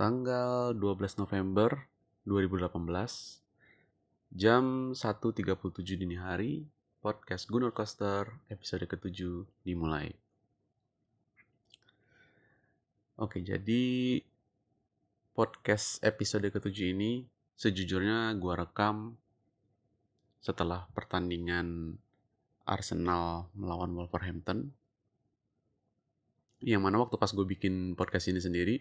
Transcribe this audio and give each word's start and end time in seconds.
tanggal 0.00 0.72
12 0.72 1.20
November 1.20 1.76
2018 2.24 2.72
jam 4.32 4.96
1.37 4.96 6.00
dini 6.00 6.16
hari 6.16 6.64
podcast 7.04 7.44
Gunur 7.44 7.68
Coaster 7.76 8.32
episode 8.48 8.88
ke-7 8.88 9.44
dimulai. 9.60 10.08
Oke, 13.20 13.44
jadi 13.44 14.24
podcast 15.36 16.00
episode 16.00 16.48
ke-7 16.48 16.96
ini 16.96 17.28
sejujurnya 17.60 18.32
gua 18.40 18.64
rekam 18.64 19.20
setelah 20.40 20.88
pertandingan 20.96 22.00
Arsenal 22.64 23.52
melawan 23.52 23.92
Wolverhampton 23.92 24.72
yang 26.64 26.80
mana 26.80 27.04
waktu 27.04 27.20
pas 27.20 27.28
gue 27.36 27.44
bikin 27.44 27.92
podcast 27.92 28.32
ini 28.32 28.40
sendiri 28.40 28.80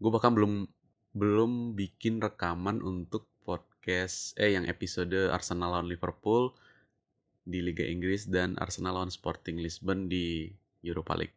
gue 0.00 0.10
bahkan 0.10 0.32
belum 0.32 0.64
belum 1.12 1.76
bikin 1.76 2.24
rekaman 2.24 2.80
untuk 2.80 3.28
podcast 3.44 4.32
eh 4.40 4.56
yang 4.56 4.64
episode 4.64 5.28
Arsenal 5.28 5.76
lawan 5.76 5.92
Liverpool 5.92 6.56
di 7.44 7.60
Liga 7.60 7.84
Inggris 7.84 8.24
dan 8.24 8.56
Arsenal 8.56 8.96
lawan 8.96 9.12
Sporting 9.12 9.60
Lisbon 9.60 10.08
di 10.08 10.48
Europa 10.80 11.20
League. 11.20 11.36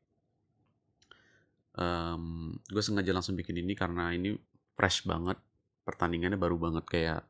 Um, 1.75 2.55
gue 2.69 2.79
sengaja 2.79 3.11
langsung 3.11 3.35
bikin 3.35 3.59
ini 3.59 3.73
karena 3.75 4.13
ini 4.15 4.37
fresh 4.77 5.03
banget 5.09 5.35
pertandingannya 5.83 6.39
baru 6.39 6.55
banget 6.55 6.85
kayak 6.87 7.21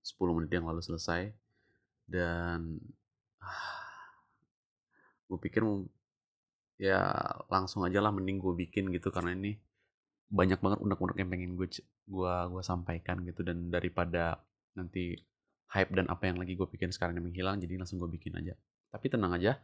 10 0.00 0.36
menit 0.40 0.50
yang 0.54 0.64
lalu 0.64 0.80
selesai 0.80 1.28
dan 2.08 2.80
ah, 3.42 4.16
gue 5.28 5.38
pikir 5.42 5.60
ya 6.80 7.12
langsung 7.52 7.84
aja 7.84 8.00
lah 8.00 8.14
mending 8.14 8.40
gue 8.40 8.54
bikin 8.64 8.88
gitu 8.94 9.12
karena 9.12 9.36
ini 9.36 9.58
banyak 10.30 10.62
banget 10.62 10.78
unek-unek 10.78 11.16
yang 11.18 11.30
pengen 11.30 11.52
gue 11.58 11.68
gua 12.06 12.46
gua 12.46 12.62
sampaikan 12.62 13.18
gitu 13.26 13.42
dan 13.42 13.66
daripada 13.68 14.38
nanti 14.78 15.18
hype 15.74 15.90
dan 15.90 16.06
apa 16.06 16.30
yang 16.30 16.38
lagi 16.38 16.54
gue 16.54 16.66
bikin 16.70 16.94
sekarang 16.94 17.18
ini 17.18 17.30
menghilang 17.30 17.58
jadi 17.58 17.78
langsung 17.78 17.98
gue 17.98 18.10
bikin 18.10 18.38
aja 18.38 18.54
tapi 18.90 19.06
tenang 19.10 19.34
aja 19.34 19.58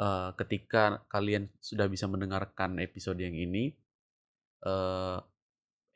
uh, 0.00 0.32
ketika 0.36 1.04
kalian 1.08 1.48
sudah 1.60 1.88
bisa 1.88 2.08
mendengarkan 2.08 2.80
episode 2.80 3.20
yang 3.20 3.36
ini 3.36 3.76
uh, 4.64 5.20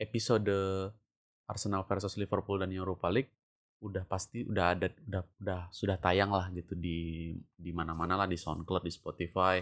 episode 0.01 0.49
Arsenal 1.45 1.85
versus 1.85 2.17
Liverpool 2.17 2.61
dan 2.61 2.73
Europa 2.73 3.09
League 3.13 3.33
udah 3.85 4.05
pasti 4.09 4.49
udah 4.49 4.65
ada 4.73 4.89
udah 4.89 5.23
udah 5.45 5.61
sudah 5.69 5.97
tayang 6.01 6.33
lah 6.33 6.49
gitu 6.57 6.73
di 6.73 7.33
di 7.53 7.71
mana-mana 7.77 8.17
lah 8.17 8.25
di 8.25 8.41
SoundCloud 8.41 8.81
di 8.81 8.93
Spotify 8.93 9.61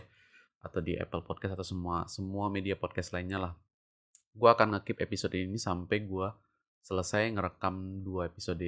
atau 0.62 0.78
di 0.78 0.94
Apple 0.94 1.26
Podcast 1.26 1.58
atau 1.58 1.66
semua 1.66 2.06
semua 2.06 2.46
media 2.46 2.78
podcast 2.78 3.10
lainnya 3.10 3.42
lah. 3.42 3.52
Gue 4.32 4.48
akan 4.48 4.76
ngekip 4.76 4.98
episode 5.04 5.36
ini 5.36 5.60
sampai 5.60 6.04
gue 6.04 6.28
selesai 6.82 7.30
ngerekam 7.36 8.02
dua 8.02 8.26
episode 8.26 8.66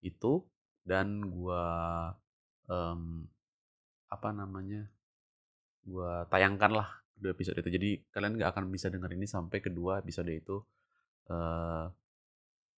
itu 0.00 0.32
dan 0.86 1.26
gue 1.26 1.64
um, 2.70 3.26
apa 4.06 4.28
namanya 4.30 4.86
gue 5.82 6.12
tayangkan 6.30 6.72
lah 6.72 6.88
dua 7.18 7.34
episode 7.34 7.58
itu. 7.58 7.70
Jadi 7.70 7.90
kalian 8.14 8.38
nggak 8.38 8.50
akan 8.54 8.70
bisa 8.70 8.86
denger 8.88 9.10
ini 9.12 9.26
sampai 9.26 9.58
kedua 9.58 10.00
episode 10.00 10.30
itu 10.30 10.62
uh, 11.30 11.90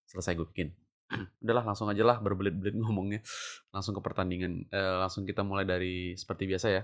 selesai 0.09 0.33
gue 0.33 0.47
bikin. 0.49 0.69
Udahlah 1.45 1.65
langsung 1.73 1.89
aja 1.89 2.01
lah 2.01 2.17
berbelit-belit 2.17 2.73
ngomongnya. 2.81 3.21
Langsung 3.69 3.93
ke 3.93 4.01
pertandingan. 4.01 4.65
Uh, 4.73 5.05
langsung 5.05 5.29
kita 5.29 5.45
mulai 5.45 5.65
dari 5.65 6.17
seperti 6.17 6.49
biasa 6.49 6.67
ya 6.73 6.83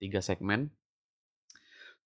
tiga 0.00 0.20
segmen. 0.24 0.70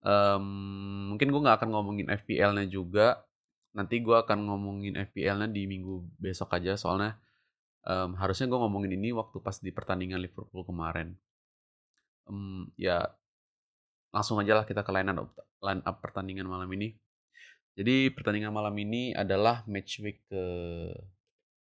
Um, 0.04 1.16
mungkin 1.16 1.32
gue 1.32 1.40
nggak 1.40 1.64
akan 1.64 1.70
ngomongin 1.72 2.06
FPL-nya 2.12 2.68
juga. 2.68 3.24
Nanti 3.72 4.04
gue 4.04 4.14
akan 4.14 4.46
ngomongin 4.46 5.00
FPL-nya 5.00 5.48
di 5.50 5.64
minggu 5.66 6.04
besok 6.20 6.54
aja 6.54 6.76
soalnya 6.76 7.18
um, 7.88 8.16
harusnya 8.18 8.48
gue 8.48 8.58
ngomongin 8.58 8.92
ini 8.96 9.12
waktu 9.12 9.40
pas 9.40 9.56
di 9.60 9.70
pertandingan 9.70 10.20
Liverpool 10.20 10.64
kemarin. 10.64 11.14
Um, 12.24 12.72
ya 12.80 13.04
langsung 14.14 14.40
aja 14.40 14.56
lah 14.56 14.64
kita 14.64 14.80
ke 14.86 14.90
line 14.94 15.10
up, 15.12 15.32
line 15.60 15.82
up 15.84 15.96
pertandingan 16.00 16.48
malam 16.48 16.68
ini. 16.72 16.96
Jadi 17.74 18.08
pertandingan 18.14 18.54
malam 18.54 18.74
ini 18.78 19.10
adalah 19.12 19.66
match 19.66 19.98
week 19.98 20.22
ke 20.30 20.42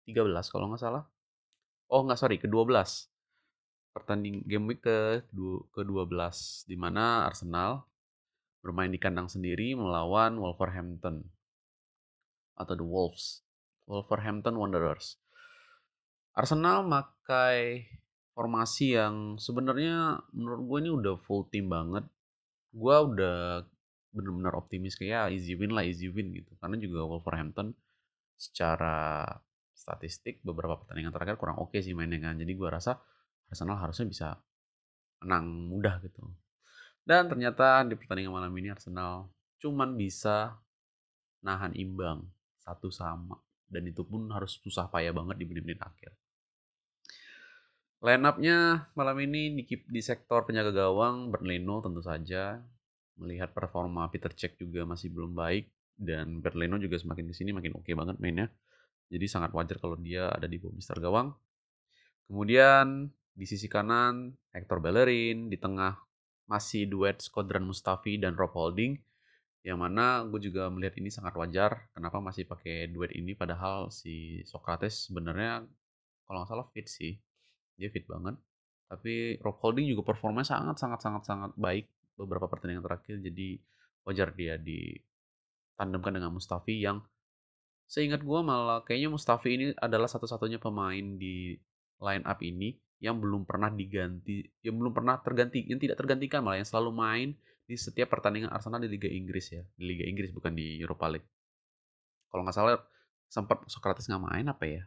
13 0.06 0.52
kalau 0.52 0.70
nggak 0.70 0.82
salah. 0.82 1.04
Oh 1.90 2.02
nggak 2.04 2.18
sorry 2.18 2.36
ke 2.36 2.46
12 2.50 2.66
pertanding 3.96 4.44
game 4.44 4.68
week 4.68 4.84
ke 4.84 5.24
ke-12 5.72 6.12
di 6.68 6.76
mana 6.76 7.24
Arsenal 7.24 7.88
bermain 8.66 8.90
di 8.90 8.98
kandang 8.98 9.30
sendiri 9.30 9.78
melawan 9.78 10.42
Wolverhampton 10.42 11.22
atau 12.58 12.74
The 12.74 12.82
Wolves. 12.82 13.46
Wolverhampton 13.86 14.58
Wanderers. 14.58 15.22
Arsenal 16.34 16.82
pakai 16.90 17.86
formasi 18.34 18.98
yang 18.98 19.38
sebenarnya 19.38 20.18
menurut 20.34 20.60
gue 20.66 20.78
ini 20.82 20.90
udah 20.90 21.14
full 21.22 21.46
team 21.46 21.70
banget. 21.70 22.02
Gue 22.74 22.96
udah 22.98 23.62
benar-benar 24.10 24.58
optimis 24.58 24.98
kayak 24.98 25.30
ya, 25.30 25.32
easy 25.32 25.54
win 25.54 25.70
lah 25.70 25.86
easy 25.86 26.10
win 26.10 26.34
gitu. 26.34 26.58
Karena 26.58 26.74
juga 26.82 27.06
Wolverhampton 27.06 27.70
secara 28.34 29.24
statistik 29.72 30.42
beberapa 30.42 30.82
pertandingan 30.82 31.14
terakhir 31.14 31.38
kurang 31.38 31.62
oke 31.62 31.72
okay 31.72 31.86
sih 31.86 31.94
mainnya 31.94 32.18
kan. 32.18 32.34
Jadi 32.36 32.52
gue 32.52 32.68
rasa 32.68 32.98
Arsenal 33.46 33.78
harusnya 33.78 34.10
bisa 34.10 34.28
menang 35.22 35.70
mudah 35.70 36.02
gitu. 36.02 36.26
Dan 37.06 37.30
ternyata 37.30 37.86
di 37.86 37.94
pertandingan 37.94 38.34
malam 38.34 38.50
ini 38.58 38.74
Arsenal 38.74 39.30
cuman 39.62 39.94
bisa 39.94 40.58
nahan 41.46 41.70
imbang 41.78 42.26
satu 42.58 42.90
sama 42.90 43.38
dan 43.70 43.86
itu 43.86 44.02
pun 44.02 44.26
harus 44.34 44.58
susah 44.58 44.90
payah 44.90 45.14
banget 45.14 45.38
di 45.38 45.44
menit-menit 45.46 45.78
akhir. 45.86 46.10
Line 48.02 48.26
up-nya 48.26 48.90
malam 48.98 49.16
ini 49.22 49.54
di, 49.54 49.62
di 49.66 50.02
sektor 50.02 50.42
penjaga 50.42 50.74
gawang 50.74 51.30
Berlino 51.30 51.78
tentu 51.78 52.02
saja 52.02 52.58
melihat 53.16 53.54
performa 53.54 54.10
Peter 54.10 54.34
Cech 54.34 54.58
juga 54.58 54.84
masih 54.84 55.08
belum 55.14 55.32
baik 55.32 55.70
dan 55.96 56.44
Berlino 56.44 56.76
juga 56.76 57.00
semakin 57.00 57.24
di 57.24 57.34
sini 57.38 57.50
makin 57.56 57.78
oke 57.78 57.86
okay 57.86 57.94
banget 57.94 58.18
mainnya. 58.20 58.50
Jadi 59.06 59.26
sangat 59.30 59.54
wajar 59.54 59.78
kalau 59.78 59.94
dia 59.94 60.26
ada 60.26 60.50
di 60.50 60.58
bawah 60.58 60.74
Mister 60.74 60.98
Gawang. 60.98 61.30
Kemudian 62.26 63.06
di 63.32 63.46
sisi 63.46 63.70
kanan, 63.70 64.34
Hector 64.50 64.82
Bellerin. 64.82 65.46
Di 65.46 65.56
tengah 65.56 65.94
masih 66.46 66.86
duet 66.86 67.18
Skodran 67.18 67.66
Mustafi 67.66 68.18
dan 68.18 68.38
Rob 68.38 68.54
Holding. 68.54 68.98
Yang 69.66 69.78
mana 69.82 70.22
gue 70.30 70.40
juga 70.46 70.70
melihat 70.70 70.94
ini 71.02 71.10
sangat 71.10 71.34
wajar. 71.34 71.90
Kenapa 71.90 72.22
masih 72.22 72.46
pakai 72.46 72.86
duet 72.90 73.10
ini 73.18 73.34
padahal 73.34 73.90
si 73.90 74.42
Socrates 74.46 75.10
sebenarnya 75.10 75.66
kalau 76.26 76.42
nggak 76.42 76.50
salah 76.50 76.66
fit 76.70 76.86
sih. 76.86 77.18
Dia 77.74 77.90
fit 77.90 78.06
banget. 78.06 78.38
Tapi 78.86 79.42
Rob 79.42 79.58
Holding 79.58 79.90
juga 79.90 80.06
performanya 80.06 80.46
sangat 80.46 80.78
sangat 80.78 81.02
sangat 81.02 81.22
sangat 81.26 81.52
baik 81.58 81.90
beberapa 82.14 82.46
pertandingan 82.46 82.86
terakhir. 82.86 83.18
Jadi 83.18 83.58
wajar 84.06 84.30
dia 84.38 84.54
di 84.54 84.94
tandemkan 85.74 86.14
dengan 86.14 86.30
Mustafi 86.30 86.78
yang 86.78 87.02
seingat 87.86 88.22
gue 88.22 88.40
malah 88.42 88.82
kayaknya 88.86 89.10
Mustafi 89.10 89.50
ini 89.54 89.66
adalah 89.78 90.10
satu-satunya 90.10 90.58
pemain 90.62 91.18
di 91.18 91.54
line 92.02 92.24
up 92.26 92.38
ini 92.42 92.74
yang 93.00 93.20
belum 93.20 93.44
pernah 93.44 93.68
diganti, 93.68 94.40
yang 94.64 94.80
belum 94.80 94.92
pernah 94.96 95.20
terganti, 95.20 95.68
yang 95.68 95.76
tidak 95.76 96.00
tergantikan 96.00 96.40
malah 96.40 96.60
yang 96.60 96.68
selalu 96.68 96.90
main 96.96 97.28
di 97.66 97.76
setiap 97.76 98.08
pertandingan 98.08 98.48
Arsenal 98.48 98.80
di 98.80 98.88
Liga 98.88 99.10
Inggris 99.10 99.52
ya, 99.52 99.62
di 99.76 99.84
Liga 99.84 100.04
Inggris 100.06 100.32
bukan 100.32 100.54
di 100.54 100.80
Europa 100.80 101.10
League. 101.10 101.28
Kalau 102.30 102.42
nggak 102.46 102.56
salah 102.56 102.80
sempat 103.26 103.66
Socrates 103.66 104.06
nggak 104.06 104.22
main 104.22 104.46
apa 104.48 104.64
ya? 104.64 104.82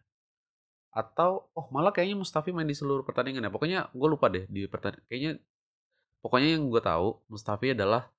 Atau 0.89 1.53
oh 1.53 1.67
malah 1.69 1.93
kayaknya 1.93 2.17
Mustafi 2.17 2.49
main 2.49 2.65
di 2.65 2.73
seluruh 2.73 3.05
pertandingan 3.05 3.45
ya. 3.45 3.51
Pokoknya 3.53 3.79
gue 3.93 4.07
lupa 4.09 4.31
deh 4.31 4.49
di 4.49 4.65
pertandingan. 4.65 5.05
Kayaknya 5.05 5.31
pokoknya 6.23 6.49
yang 6.57 6.63
gue 6.71 6.81
tahu 6.81 7.07
Mustafi 7.29 7.77
adalah 7.77 8.09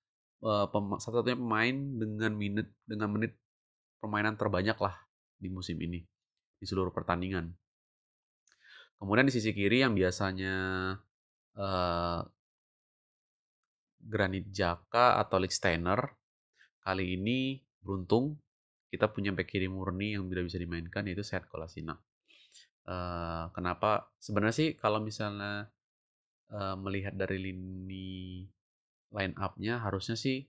uh, 0.44 0.70
satu-satunya 0.70 1.38
pemain 1.40 1.76
dengan 1.98 2.32
menit 2.36 2.68
dengan 2.86 3.08
menit 3.10 3.34
permainan 4.00 4.38
terbanyak 4.38 4.78
lah 4.80 4.96
di 5.36 5.48
musim 5.52 5.76
ini 5.80 6.04
di 6.60 6.64
seluruh 6.68 6.92
pertandingan. 6.92 7.52
Kemudian 9.00 9.26
di 9.26 9.32
sisi 9.32 9.56
kiri 9.56 9.80
yang 9.80 9.96
biasanya 9.96 10.54
uh, 11.56 12.20
Granit 14.00 14.52
Jaka 14.52 15.16
atau 15.16 15.40
Licksteiner 15.40 16.04
kali 16.84 17.16
ini 17.16 17.64
beruntung 17.80 18.36
kita 18.92 19.08
punya 19.08 19.32
back 19.32 19.48
kiri 19.48 19.72
murni 19.72 20.20
yang 20.20 20.28
tidak 20.28 20.52
bisa 20.52 20.58
dimainkan 20.60 21.08
yaitu 21.08 21.24
Sehat 21.24 21.48
Kolasinac. 21.48 21.96
Uh, 22.84 23.48
kenapa? 23.56 24.12
Sebenarnya 24.20 24.56
sih 24.56 24.68
kalau 24.76 25.00
misalnya 25.00 25.72
uh, 26.52 26.76
melihat 26.76 27.16
dari 27.16 27.40
lini 27.40 28.44
line 29.10 29.34
up-nya 29.40 29.80
harusnya 29.80 30.14
sih 30.14 30.46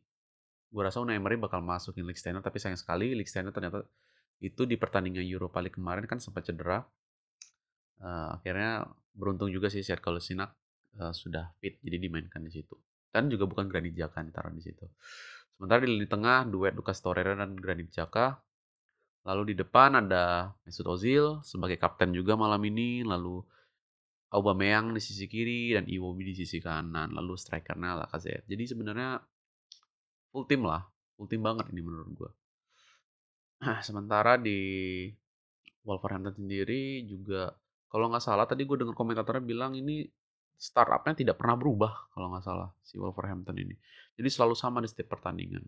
gue 0.71 0.81
rasa 0.81 1.03
Unai 1.03 1.19
Emery 1.19 1.35
bakal 1.35 1.59
masukin 1.59 2.07
Licksteiner 2.07 2.39
tapi 2.39 2.57
sayang 2.59 2.79
sekali 2.79 3.11
Licksteiner 3.11 3.51
ternyata 3.51 3.83
itu 4.41 4.63
di 4.65 4.79
pertandingan 4.79 5.25
Europa 5.27 5.59
League 5.59 5.75
kemarin 5.75 6.07
kan 6.07 6.17
sempat 6.17 6.47
cedera 6.47 6.81
uh, 8.01 8.35
akhirnya 8.35 8.89
beruntung 9.13 9.53
juga 9.53 9.69
sih 9.69 9.85
kalau 10.01 10.19
Sinak 10.19 10.51
uh, 10.99 11.13
sudah 11.13 11.53
fit 11.61 11.77
jadi 11.85 12.01
dimainkan 12.01 12.41
di 12.43 12.51
situ. 12.51 12.75
Dan 13.11 13.27
juga 13.27 13.43
bukan 13.47 13.67
Granit 13.67 13.95
Xhaka 13.95 14.23
ditaruh 14.23 14.55
di 14.55 14.63
situ. 14.63 14.87
Sementara 15.55 15.83
di 15.83 15.93
lini 15.93 16.07
tengah 16.07 16.47
duet 16.47 16.73
Lucas 16.73 17.03
Torreira 17.03 17.35
dan 17.35 17.53
Granit 17.59 17.91
Xhaka. 17.91 18.39
Lalu 19.21 19.53
di 19.53 19.55
depan 19.61 20.01
ada 20.01 20.49
Mesut 20.65 20.87
Ozil 20.89 21.45
sebagai 21.45 21.77
kapten 21.77 22.09
juga 22.09 22.33
malam 22.33 22.57
ini, 22.65 23.05
lalu 23.05 23.45
Aubameyang 24.31 24.95
di 24.95 25.01
sisi 25.03 25.27
kiri 25.27 25.75
dan 25.75 25.85
Iwobi 25.85 26.31
di 26.31 26.33
sisi 26.33 26.57
kanan, 26.63 27.13
lalu 27.13 27.35
strikernya 27.35 28.01
Lacazette. 28.01 28.47
Jadi 28.47 28.63
sebenarnya 28.63 29.19
full 30.31 30.47
tim 30.47 30.63
lah, 30.63 30.87
full 31.19 31.27
tim 31.27 31.43
banget 31.43 31.67
ini 31.69 31.81
menurut 31.83 32.09
gua. 32.15 32.31
Nah, 33.61 33.77
sementara 33.85 34.39
di 34.39 35.05
Wolverhampton 35.85 36.41
sendiri 36.41 37.03
juga 37.05 37.53
kalau 37.91 38.07
nggak 38.07 38.23
salah 38.23 38.47
tadi 38.47 38.63
gue 38.63 38.79
dengar 38.79 38.95
komentatornya 38.95 39.43
bilang 39.43 39.75
ini 39.75 40.07
startupnya 40.55 41.11
tidak 41.11 41.35
pernah 41.35 41.59
berubah 41.59 42.07
kalau 42.15 42.31
nggak 42.31 42.45
salah 42.47 42.71
si 42.79 42.95
Wolverhampton 42.95 43.59
ini. 43.59 43.75
Jadi 44.15 44.29
selalu 44.31 44.55
sama 44.55 44.79
di 44.79 44.87
setiap 44.87 45.19
pertandingan. 45.19 45.67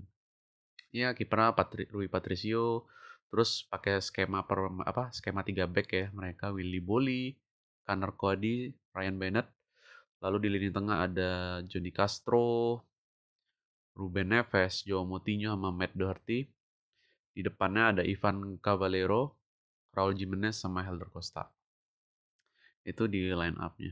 Ya 0.95 1.11
kipernya 1.11 1.51
Patri, 1.51 1.89
Rui 1.91 2.07
Patricio, 2.07 2.87
terus 3.27 3.67
pakai 3.67 3.99
skema 3.99 4.45
per 4.47 4.71
apa 4.87 5.09
skema 5.11 5.43
3 5.43 5.67
back 5.67 5.87
ya 5.91 6.05
mereka 6.13 6.53
Willy 6.53 6.79
Boli, 6.79 7.35
Connor 7.83 8.15
Cody, 8.15 8.71
Ryan 8.95 9.17
Bennett. 9.19 9.47
Lalu 10.23 10.47
di 10.47 10.49
lini 10.55 10.69
tengah 10.71 11.03
ada 11.03 11.59
Johnny 11.67 11.91
Castro, 11.91 12.79
Ruben 13.97 14.31
Neves, 14.31 14.87
Joe 14.87 15.03
Moutinho 15.03 15.51
sama 15.51 15.75
Matt 15.75 15.91
Doherty. 15.97 16.47
Di 17.33 17.41
depannya 17.41 17.97
ada 17.97 18.03
Ivan 18.05 18.61
Cavallero, 18.61 19.35
Raul 19.91 20.13
Jimenez 20.13 20.61
sama 20.61 20.85
Helder 20.85 21.09
Costa. 21.09 21.49
Itu 22.83 23.07
di 23.07 23.31
line 23.31 23.57
up-nya. 23.59 23.91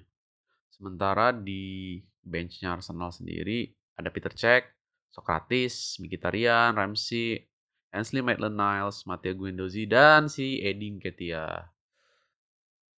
Sementara 0.71 1.31
di 1.35 1.97
benchnya 2.21 2.75
Arsenal 2.75 3.09
sendiri 3.11 3.71
ada 3.97 4.11
Peter 4.13 4.31
Cech, 4.31 4.67
Socrates, 5.11 5.99
Mkhitaryan, 5.99 6.77
Ramsey, 6.77 7.43
Ainsley 7.91 8.23
Maitland-Niles, 8.23 9.03
Matteo 9.03 9.35
Guendouzi, 9.35 9.83
dan 9.89 10.31
si 10.31 10.63
Eddie 10.63 10.95
Nketiah 10.95 11.71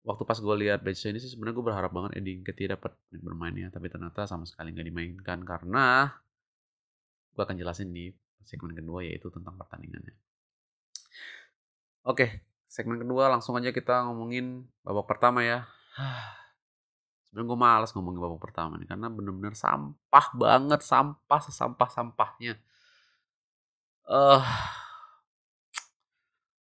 waktu 0.03 0.23
pas 0.27 0.35
gue 0.35 0.55
lihat 0.67 0.83
bench 0.83 1.07
ini 1.07 1.15
sih 1.15 1.31
sebenarnya 1.31 1.55
gue 1.55 1.65
berharap 1.65 1.91
banget 1.95 2.19
Eddie 2.19 2.35
Nketiah 2.43 2.75
dapat 2.75 2.91
bermainnya 3.23 3.71
tapi 3.71 3.87
ternyata 3.87 4.27
sama 4.27 4.43
sekali 4.43 4.75
nggak 4.75 4.87
dimainkan 4.91 5.39
karena 5.47 6.11
gue 7.33 7.41
akan 7.41 7.55
jelasin 7.55 7.89
di 7.95 8.11
segmen 8.43 8.75
kedua 8.75 9.01
yaitu 9.07 9.31
tentang 9.31 9.55
pertandingannya. 9.55 10.13
Oke, 12.03 12.43
segmen 12.67 12.99
kedua 12.99 13.31
langsung 13.31 13.55
aja 13.55 13.71
kita 13.71 14.03
ngomongin 14.11 14.67
babak 14.83 15.07
pertama 15.07 15.39
ya. 15.41 15.63
Sebenarnya 17.25 17.49
gue 17.49 17.59
malas 17.59 17.89
ngomongin 17.93 18.21
babak 18.21 18.41
pertama 18.41 18.77
nih 18.77 18.89
karena 18.89 19.09
bener-bener 19.09 19.57
sampah 19.57 20.25
banget, 20.37 20.81
sampah 20.85 21.41
sesampah 21.41 21.89
sampahnya. 21.89 22.53
Eh, 24.05 24.13
uh, 24.13 24.45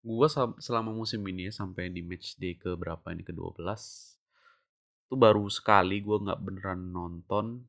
gue 0.01 0.29
selama 0.61 0.91
musim 0.95 1.21
ini 1.29 1.49
ya, 1.49 1.53
sampai 1.53 1.93
di 1.93 2.01
match 2.01 2.39
day 2.41 2.57
ke 2.57 2.73
berapa 2.77 3.05
ini 3.13 3.21
ke 3.27 3.35
12 3.35 4.11
itu 5.11 5.19
baru 5.19 5.51
sekali 5.51 5.99
gue 6.07 6.23
nggak 6.23 6.39
beneran 6.39 6.95
nonton 6.95 7.67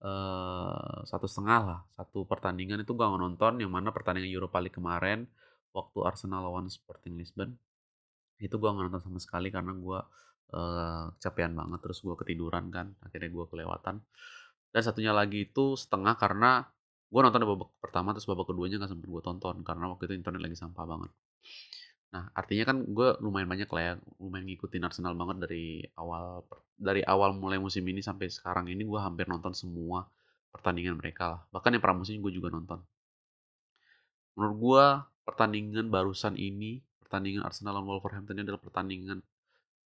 uh, 0.00 1.04
satu 1.04 1.28
setengah 1.28 1.60
lah 1.68 1.80
satu 1.92 2.24
pertandingan 2.24 2.80
itu 2.80 2.96
gue 2.96 3.04
nonton 3.04 3.60
yang 3.60 3.68
mana 3.68 3.92
pertandingan 3.92 4.32
Europa 4.32 4.56
League 4.56 4.72
kemarin 4.72 5.28
waktu 5.76 6.00
Arsenal 6.00 6.48
lawan 6.48 6.72
Sporting 6.72 7.20
Lisbon 7.20 7.52
itu 8.40 8.56
gue 8.56 8.70
nggak 8.72 8.88
nonton 8.88 9.04
sama 9.04 9.20
sekali 9.20 9.52
karena 9.52 9.76
gue 9.76 10.00
uh, 10.52 11.08
kecapean 11.16 11.56
banget 11.56 11.78
terus 11.80 12.04
gue 12.04 12.14
ketiduran 12.20 12.68
kan 12.68 12.92
akhirnya 13.00 13.30
gue 13.32 13.44
kelewatan. 13.48 14.04
Dan 14.74 14.82
satunya 14.82 15.14
lagi 15.14 15.46
itu 15.46 15.78
setengah 15.78 16.18
karena 16.18 16.66
gue 17.14 17.20
nonton 17.22 17.46
babak 17.46 17.70
pertama 17.78 18.10
terus 18.10 18.26
babak 18.26 18.50
keduanya 18.50 18.82
gak 18.82 18.90
sempat 18.90 19.06
gue 19.06 19.22
tonton 19.22 19.62
karena 19.62 19.86
waktu 19.86 20.10
itu 20.10 20.14
internet 20.18 20.42
lagi 20.42 20.58
sampah 20.58 20.84
banget. 20.84 21.10
Nah 22.10 22.26
artinya 22.34 22.64
kan 22.74 22.76
gue 22.82 23.08
lumayan 23.22 23.46
banyak 23.46 23.70
lah 23.70 23.82
ya 23.82 23.94
lumayan 24.18 24.46
ngikutin 24.50 24.82
Arsenal 24.82 25.14
banget 25.14 25.46
dari 25.46 25.82
awal 25.94 26.42
dari 26.74 27.06
awal 27.06 27.38
mulai 27.38 27.62
musim 27.62 27.86
ini 27.86 28.02
sampai 28.02 28.30
sekarang 28.30 28.66
ini 28.66 28.82
gue 28.82 28.98
hampir 28.98 29.30
nonton 29.30 29.54
semua 29.54 30.06
pertandingan 30.50 30.98
mereka 30.98 31.24
lah. 31.38 31.40
Bahkan 31.54 31.78
yang 31.78 31.82
pramusim 31.82 32.18
gue 32.18 32.34
juga 32.34 32.50
nonton. 32.50 32.82
Menurut 34.34 34.56
gue 34.58 34.86
pertandingan 35.26 35.86
barusan 35.90 36.34
ini 36.34 36.82
pertandingan 37.02 37.46
Arsenal 37.46 37.78
lawan 37.78 37.94
Wolverhampton 37.94 38.38
ini 38.38 38.42
adalah 38.42 38.62
pertandingan 38.62 39.22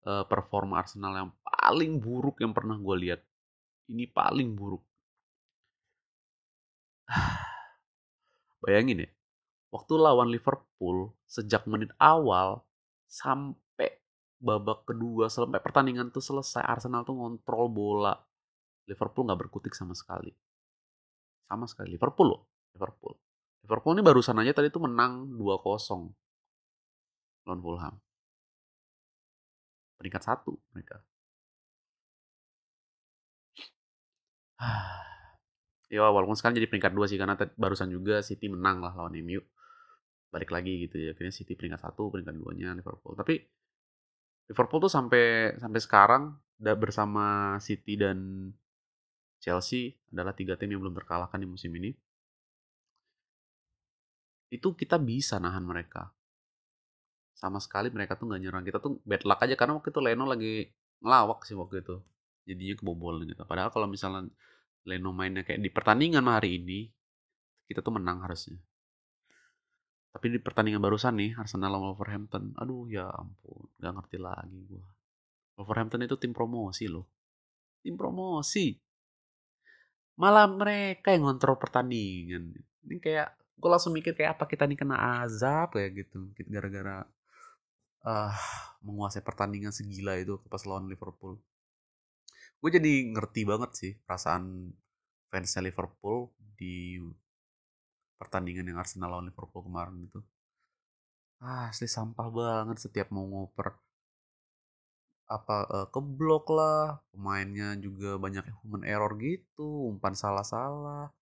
uh, 0.08 0.24
performa 0.24 0.80
Arsenal 0.80 1.12
yang 1.12 1.30
paling 1.44 2.00
buruk 2.00 2.40
yang 2.40 2.56
pernah 2.56 2.80
gue 2.80 2.96
lihat 2.96 3.20
ini 3.92 4.08
paling 4.08 4.56
buruk 4.56 4.80
Bayangin 8.62 9.06
ya, 9.06 9.10
waktu 9.72 9.92
lawan 9.96 10.28
Liverpool 10.28 11.16
sejak 11.24 11.64
menit 11.64 11.92
awal 11.96 12.64
sampai 13.08 14.00
babak 14.38 14.84
kedua 14.86 15.32
sampai 15.32 15.58
pertandingan 15.58 16.12
tuh 16.12 16.22
selesai 16.22 16.62
Arsenal 16.62 17.02
tuh 17.02 17.16
ngontrol 17.16 17.66
bola. 17.72 18.14
Liverpool 18.88 19.28
nggak 19.28 19.40
berkutik 19.48 19.76
sama 19.76 19.92
sekali. 19.92 20.32
Sama 21.44 21.68
sekali 21.68 21.96
Liverpool 21.96 22.28
loh, 22.28 22.42
Liverpool. 22.76 23.16
Liverpool 23.64 23.92
ini 23.96 24.04
barusan 24.04 24.40
aja 24.40 24.52
tadi 24.56 24.68
tuh 24.72 24.84
menang 24.84 25.28
2-0 25.36 26.12
lawan 27.48 27.60
Fulham. 27.64 27.94
Peringkat 29.98 30.22
satu 30.24 30.56
mereka. 30.72 31.02
Ya 35.88 36.04
walaupun 36.04 36.36
sekarang 36.36 36.60
jadi 36.60 36.68
peringkat 36.68 36.92
dua 36.92 37.08
sih 37.08 37.16
karena 37.16 37.32
barusan 37.56 37.88
juga 37.88 38.20
City 38.20 38.44
menang 38.52 38.84
lah 38.84 38.92
lawan 38.92 39.16
MU. 39.24 39.40
Balik 40.28 40.52
lagi 40.52 40.84
gitu 40.84 41.00
ya. 41.00 41.16
Akhirnya 41.16 41.32
City 41.32 41.56
peringkat 41.56 41.80
satu, 41.80 42.12
peringkat 42.12 42.36
duanya 42.36 42.76
Liverpool. 42.76 43.16
Tapi 43.16 43.40
Liverpool 44.52 44.84
tuh 44.84 44.92
sampai 44.92 45.56
sampai 45.56 45.80
sekarang 45.80 46.22
bersama 46.60 47.56
City 47.56 47.96
dan 47.96 48.52
Chelsea 49.40 49.96
adalah 50.12 50.34
tiga 50.34 50.60
tim 50.60 50.74
yang 50.74 50.84
belum 50.84 50.92
terkalahkan 50.98 51.40
di 51.40 51.48
musim 51.48 51.70
ini. 51.72 51.94
Itu 54.50 54.74
kita 54.74 55.00
bisa 55.00 55.40
nahan 55.40 55.62
mereka. 55.62 56.10
Sama 57.38 57.62
sekali 57.62 57.94
mereka 57.94 58.18
tuh 58.18 58.26
nggak 58.26 58.40
nyerang. 58.42 58.64
Kita 58.66 58.82
tuh 58.82 58.98
bad 59.06 59.22
luck 59.22 59.38
aja 59.46 59.54
karena 59.54 59.78
waktu 59.78 59.94
itu 59.94 60.00
Leno 60.02 60.26
lagi 60.26 60.66
ngelawak 60.98 61.46
sih 61.46 61.54
waktu 61.54 61.86
itu. 61.86 61.96
Jadinya 62.50 62.74
kebobolan 62.74 63.22
gitu. 63.30 63.46
Padahal 63.46 63.70
kalau 63.70 63.86
misalnya 63.86 64.26
Leno 64.82 65.14
mainnya 65.14 65.46
kayak 65.46 65.62
di 65.62 65.70
pertandingan 65.70 66.26
hari 66.26 66.58
ini, 66.58 66.90
kita 67.70 67.78
tuh 67.78 67.94
menang 67.94 68.26
harusnya. 68.26 68.58
Tapi 70.08 70.34
di 70.34 70.42
pertandingan 70.42 70.82
barusan 70.82 71.14
nih, 71.14 71.36
Arsenal 71.38 71.78
lawan 71.78 71.94
Wolverhampton, 71.94 72.56
aduh 72.58 72.88
ya 72.90 73.06
ampun, 73.12 73.70
gak 73.78 73.92
ngerti 73.92 74.16
lagi 74.18 74.58
gue. 74.66 74.86
Wolverhampton 75.60 76.02
itu 76.02 76.16
tim 76.16 76.32
promosi 76.34 76.90
loh. 76.90 77.06
Tim 77.84 77.94
promosi. 77.94 78.74
Malah 80.18 80.50
mereka 80.50 81.14
yang 81.14 81.28
ngontrol 81.28 81.60
pertandingan. 81.60 82.50
Ini 82.88 82.96
kayak, 82.98 83.28
gue 83.60 83.70
langsung 83.70 83.94
mikir 83.94 84.16
kayak 84.16 84.40
apa 84.40 84.50
kita 84.50 84.66
nih 84.66 84.80
kena 84.80 85.22
azab 85.22 85.76
kayak 85.76 86.02
gitu. 86.02 86.32
Gara-gara 86.50 87.04
uh, 88.06 88.34
menguasai 88.84 89.24
pertandingan 89.24 89.74
segila 89.74 90.14
itu 90.18 90.38
pas 90.46 90.62
lawan 90.62 90.86
Liverpool. 90.86 91.38
Gue 92.58 92.70
jadi 92.74 93.06
ngerti 93.14 93.46
banget 93.46 93.70
sih 93.74 93.92
perasaan 94.02 94.74
fansnya 95.30 95.62
Liverpool 95.70 96.34
di 96.58 96.98
pertandingan 98.18 98.66
yang 98.66 98.78
Arsenal 98.82 99.14
lawan 99.14 99.30
Liverpool 99.30 99.62
kemarin 99.66 99.98
itu. 100.02 100.20
Ah 101.38 101.70
asli 101.70 101.86
sampah 101.86 102.28
banget 102.30 102.82
setiap 102.82 103.14
mau 103.14 103.26
ngoper. 103.26 103.78
Apa 105.28 105.56
uh, 105.70 105.86
keblok 105.92 106.50
lah 106.50 106.98
pemainnya 107.14 107.76
juga 107.78 108.16
banyak 108.18 108.48
human 108.64 108.82
error 108.82 109.12
gitu 109.20 109.92
umpan 109.92 110.16
salah-salah 110.16 111.12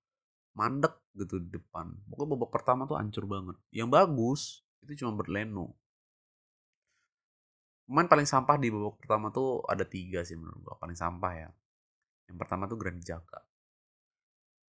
mandek 0.57 0.97
gitu 1.13 1.37
di 1.37 1.53
depan. 1.53 1.93
Pokoknya 2.09 2.33
babak 2.33 2.51
pertama 2.55 2.89
tuh 2.89 2.97
hancur 2.97 3.29
banget. 3.29 3.57
Yang 3.75 3.89
bagus 3.93 4.41
itu 4.81 5.05
cuma 5.05 5.13
Berleno 5.19 5.77
Pemain 7.87 8.11
paling 8.11 8.27
sampah 8.27 8.59
di 8.59 8.69
babak 8.75 8.99
pertama 8.99 9.31
tuh 9.31 9.63
ada 9.71 9.87
tiga 9.87 10.27
sih 10.27 10.35
menurut 10.35 10.59
gue 10.59 10.75
paling 10.75 10.99
sampah 10.99 11.33
ya. 11.39 11.51
Yang 12.27 12.37
pertama 12.43 12.67
tuh 12.67 12.75
Granit 12.75 13.07
Xhaka. 13.07 13.41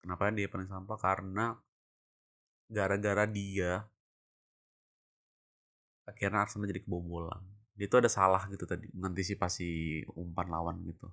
Kenapa 0.02 0.34
dia 0.34 0.50
paling 0.50 0.66
sampah? 0.66 0.98
Karena 0.98 1.54
gara-gara 2.66 3.24
dia 3.30 3.86
akhirnya 6.04 6.44
Arsenal 6.44 6.68
jadi 6.68 6.82
kebobolan. 6.82 7.40
Dia 7.78 7.86
tuh 7.86 8.02
ada 8.02 8.10
salah 8.10 8.42
gitu 8.50 8.66
tadi 8.66 8.90
mengantisipasi 8.92 10.02
umpan 10.18 10.50
lawan 10.50 10.82
gitu. 10.82 11.06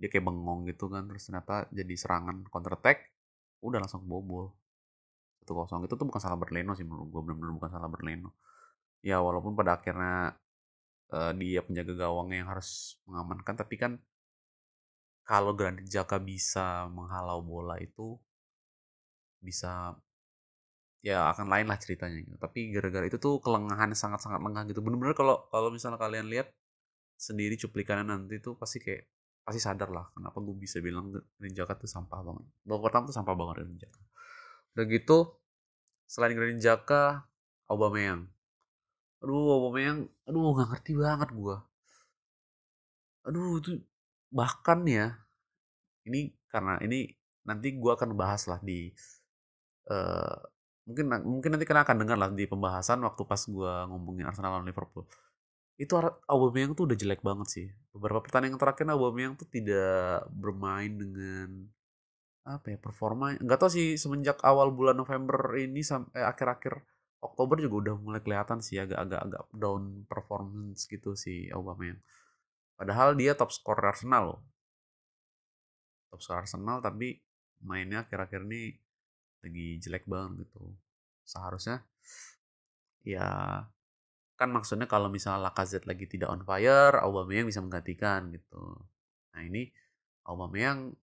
Dia 0.00 0.08
kayak 0.08 0.24
bengong 0.24 0.64
gitu 0.72 0.88
kan 0.88 1.06
terus 1.12 1.28
ternyata 1.28 1.68
jadi 1.68 1.94
serangan 1.94 2.48
counter 2.48 2.72
attack 2.72 3.12
udah 3.60 3.84
langsung 3.84 4.02
kebobol. 4.08 4.56
Itu 5.44 5.52
kosong 5.52 5.84
itu 5.84 5.94
tuh 5.94 6.06
bukan 6.08 6.20
salah 6.24 6.40
Berleno 6.40 6.72
sih 6.72 6.88
menurut 6.88 7.08
gue 7.12 7.20
benar-benar 7.20 7.52
bukan 7.52 7.70
salah 7.70 7.88
Berleno. 7.92 8.32
Ya 9.04 9.22
walaupun 9.22 9.54
pada 9.54 9.78
akhirnya 9.78 10.34
uh, 11.12 11.32
dia 11.36 11.60
penjaga 11.64 11.94
gawang 11.96 12.32
yang 12.32 12.48
harus 12.48 13.00
mengamankan 13.08 13.54
tapi 13.56 13.74
kan 13.80 13.92
kalau 15.28 15.52
Granit 15.52 15.84
Jaka 15.84 16.16
bisa 16.16 16.88
menghalau 16.88 17.44
bola 17.44 17.76
itu 17.76 18.16
bisa 19.44 19.92
ya 21.04 21.30
akan 21.30 21.46
lain 21.52 21.66
lah 21.68 21.78
ceritanya 21.78 22.16
gitu. 22.24 22.36
Tapi 22.40 22.72
gara-gara 22.74 23.04
itu 23.06 23.20
tuh 23.20 23.38
kelengahan 23.44 23.92
sangat-sangat 23.92 24.40
lengah 24.40 24.64
gitu. 24.72 24.80
Bener-bener 24.80 25.12
kalau 25.12 25.46
kalau 25.52 25.68
misalnya 25.68 26.00
kalian 26.00 26.32
lihat 26.32 26.48
sendiri 27.18 27.60
cuplikannya 27.60 28.08
nanti 28.08 28.40
tuh 28.40 28.56
pasti 28.56 28.80
kayak 28.80 29.04
pasti 29.44 29.60
sadar 29.64 29.88
lah 29.88 30.06
kenapa 30.12 30.38
gue 30.44 30.56
bisa 30.60 30.78
bilang 30.84 31.08
Granit 31.12 31.52
Xhaka 31.56 31.76
tuh 31.76 31.90
sampah 31.90 32.20
banget. 32.24 32.46
Babak 32.64 32.82
pertama 32.88 33.02
tuh 33.08 33.16
sampah 33.16 33.34
banget 33.36 33.54
Granit 33.62 33.78
Xhaka. 33.84 34.00
Udah 34.72 34.84
gitu 34.88 35.18
selain 36.08 36.32
Granit 36.32 36.60
Xhaka 36.60 37.28
Aubameyang. 37.68 38.32
Aduh 39.22 39.50
Aubameyang, 39.58 40.06
aduh 40.26 40.54
nggak 40.54 40.68
ngerti 40.70 40.92
banget 40.94 41.28
gue. 41.34 41.56
Aduh 43.26 43.58
itu 43.58 43.70
bahkan 44.30 44.84
ya 44.84 45.16
ini 46.08 46.32
karena 46.52 46.76
ini 46.84 47.12
nanti 47.48 47.76
gue 47.76 47.92
akan 47.92 48.12
bahas 48.12 48.44
lah 48.44 48.60
di 48.60 48.92
uh, 49.88 50.36
mungkin 50.88 51.04
mungkin 51.24 51.50
nanti 51.56 51.64
kalian 51.68 51.84
akan 51.84 51.98
dengar 52.00 52.16
lah 52.20 52.30
di 52.32 52.44
pembahasan 52.48 53.00
waktu 53.04 53.22
pas 53.24 53.40
gue 53.44 53.72
ngomongin 53.90 54.28
Arsenal 54.28 54.56
lawan 54.56 54.68
Liverpool. 54.68 55.04
Itu 55.78 55.94
Aubameyang 56.26 56.74
tuh 56.74 56.90
udah 56.90 56.96
jelek 56.98 57.22
banget 57.22 57.48
sih. 57.50 57.66
Beberapa 57.94 58.24
pertandingan 58.24 58.58
terakhir 58.58 58.86
Aubameyang 58.90 59.34
tuh 59.38 59.48
tidak 59.50 60.26
bermain 60.32 60.90
dengan 60.94 61.68
apa 62.48 62.72
ya 62.72 62.78
performa 62.80 63.36
nggak 63.36 63.60
tau 63.60 63.68
sih 63.68 64.00
semenjak 64.00 64.40
awal 64.40 64.72
bulan 64.72 64.96
November 64.96 65.52
ini 65.60 65.84
sampai 65.84 66.24
akhir-akhir 66.24 66.80
Oktober 67.18 67.58
juga 67.58 67.90
udah 67.90 67.94
mulai 67.98 68.22
kelihatan 68.22 68.62
sih 68.62 68.78
agak-agak 68.78 69.20
agak 69.26 69.42
down 69.50 70.06
performance 70.06 70.86
gitu 70.86 71.18
si 71.18 71.50
Aubameyang. 71.50 71.98
Padahal 72.78 73.18
dia 73.18 73.34
top 73.34 73.50
scorer 73.50 73.90
Arsenal 73.90 74.34
loh. 74.34 74.40
Top 76.14 76.22
scorer 76.22 76.46
Arsenal 76.46 76.78
tapi 76.78 77.18
mainnya 77.66 78.06
akhir-akhir 78.06 78.46
ini 78.46 78.70
lagi 79.42 79.82
jelek 79.82 80.06
banget 80.06 80.46
gitu. 80.46 80.62
Seharusnya 81.26 81.82
ya 83.02 83.26
kan 84.38 84.54
maksudnya 84.54 84.86
kalau 84.86 85.10
misalnya 85.10 85.50
Lacazette 85.50 85.90
lagi 85.90 86.06
tidak 86.06 86.30
on 86.30 86.46
fire 86.46 86.94
Aubameyang 87.02 87.50
bisa 87.50 87.58
menggantikan 87.58 88.30
gitu. 88.30 88.78
Nah 89.34 89.42
ini 89.42 89.66
Aubameyang 90.22 90.94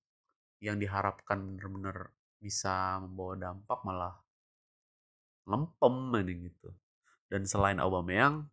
yang 0.63 0.79
diharapkan 0.79 1.43
benar-benar 1.43 2.15
bisa 2.39 3.03
membawa 3.03 3.35
dampak 3.35 3.79
malah 3.83 4.15
lempem 5.45 5.95
ini 6.21 6.49
gitu. 6.49 6.69
Dan 7.29 7.45
selain 7.49 7.81
Aubameyang 7.81 8.45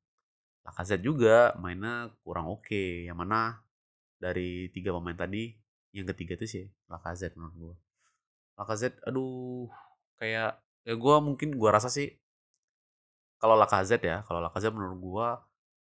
Lacazette 0.62 1.02
juga 1.02 1.56
mainnya 1.58 2.14
kurang 2.22 2.46
oke. 2.48 2.68
Okay. 2.68 3.10
yang 3.10 3.18
mana 3.18 3.60
dari 4.22 4.70
tiga 4.70 4.94
pemain 4.94 5.18
tadi 5.18 5.50
yang 5.92 6.06
ketiga 6.14 6.38
itu 6.38 6.46
sih 6.46 6.64
Lacazette 6.86 7.34
menurut 7.34 7.56
gue 7.58 7.74
Lacazette 8.54 9.02
aduh 9.02 9.66
kayak 10.16 10.62
ya 10.86 10.94
gue 10.94 11.16
mungkin 11.18 11.58
gue 11.58 11.70
rasa 11.70 11.90
sih 11.90 12.14
kalau 13.42 13.58
Lacazette 13.58 14.06
ya 14.06 14.22
kalau 14.22 14.38
Lacazette 14.38 14.72
menurut 14.78 14.98
gue 15.02 15.28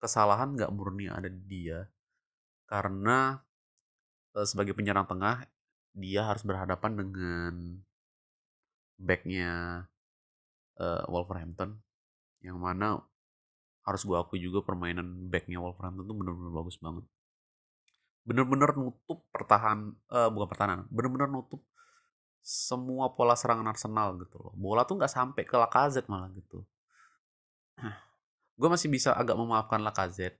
kesalahan 0.00 0.52
nggak 0.54 0.72
murni 0.72 1.08
ada 1.08 1.26
di 1.26 1.42
dia. 1.48 1.88
Karena 2.68 3.40
e, 4.36 4.44
sebagai 4.44 4.76
penyerang 4.76 5.08
tengah 5.08 5.46
dia 5.96 6.28
harus 6.28 6.44
berhadapan 6.44 6.92
dengan 7.00 7.54
backnya 9.00 9.84
e, 10.76 10.86
Wolverhampton 11.10 11.76
yang 12.44 12.60
mana 12.60 13.00
harus 13.86 14.02
gue 14.02 14.16
akui 14.18 14.42
juga 14.42 14.62
permainan 14.62 15.30
backnya 15.32 15.58
Wolverhampton 15.58 16.04
tuh 16.06 16.16
bener-bener 16.16 16.52
bagus 16.52 16.76
banget 16.78 17.04
bener-bener 18.26 18.74
nutup 18.74 19.22
pertahan 19.30 19.94
uh, 20.10 20.26
bukan 20.34 20.48
pertahanan 20.50 20.80
bener-bener 20.90 21.30
nutup 21.30 21.62
semua 22.46 23.10
pola 23.10 23.34
serangan 23.34 23.66
Arsenal 23.66 24.22
gitu 24.22 24.38
loh. 24.38 24.54
Bola 24.54 24.86
tuh 24.86 24.94
nggak 24.94 25.10
sampai 25.10 25.42
ke 25.42 25.58
Lacazette 25.58 26.06
malah 26.06 26.30
gitu. 26.30 26.62
gue 28.56 28.68
masih 28.70 28.86
bisa 28.86 29.10
agak 29.18 29.34
memaafkan 29.34 29.82
Lacazette 29.82 30.38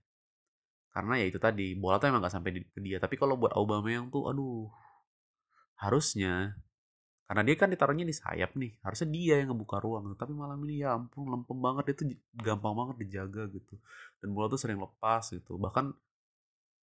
karena 0.94 1.20
ya 1.20 1.26
itu 1.28 1.36
tadi 1.42 1.76
bola 1.76 1.98
tuh 1.98 2.08
emang 2.08 2.22
nggak 2.22 2.34
sampai 2.38 2.62
ke 2.62 2.80
dia. 2.80 3.02
Tapi 3.02 3.18
kalau 3.18 3.34
buat 3.34 3.52
Aubameyang 3.58 4.08
tuh, 4.14 4.30
aduh, 4.30 4.70
harusnya 5.82 6.54
karena 7.26 7.42
dia 7.42 7.56
kan 7.58 7.66
ditaruhnya 7.66 8.06
di 8.06 8.14
sayap 8.14 8.54
nih, 8.54 8.78
harusnya 8.86 9.08
dia 9.10 9.34
yang 9.42 9.50
ngebuka 9.50 9.82
ruang. 9.82 10.14
Tapi 10.14 10.30
malam 10.30 10.62
ini 10.62 10.86
ya 10.86 10.94
ampun, 10.94 11.26
lempem 11.26 11.58
banget 11.58 11.98
itu 11.98 12.14
gampang 12.38 12.70
banget 12.78 13.02
dijaga 13.02 13.50
gitu. 13.50 13.74
Dan 14.22 14.30
bola 14.30 14.46
tuh 14.46 14.62
sering 14.62 14.78
lepas 14.78 15.34
gitu. 15.34 15.58
Bahkan 15.58 15.90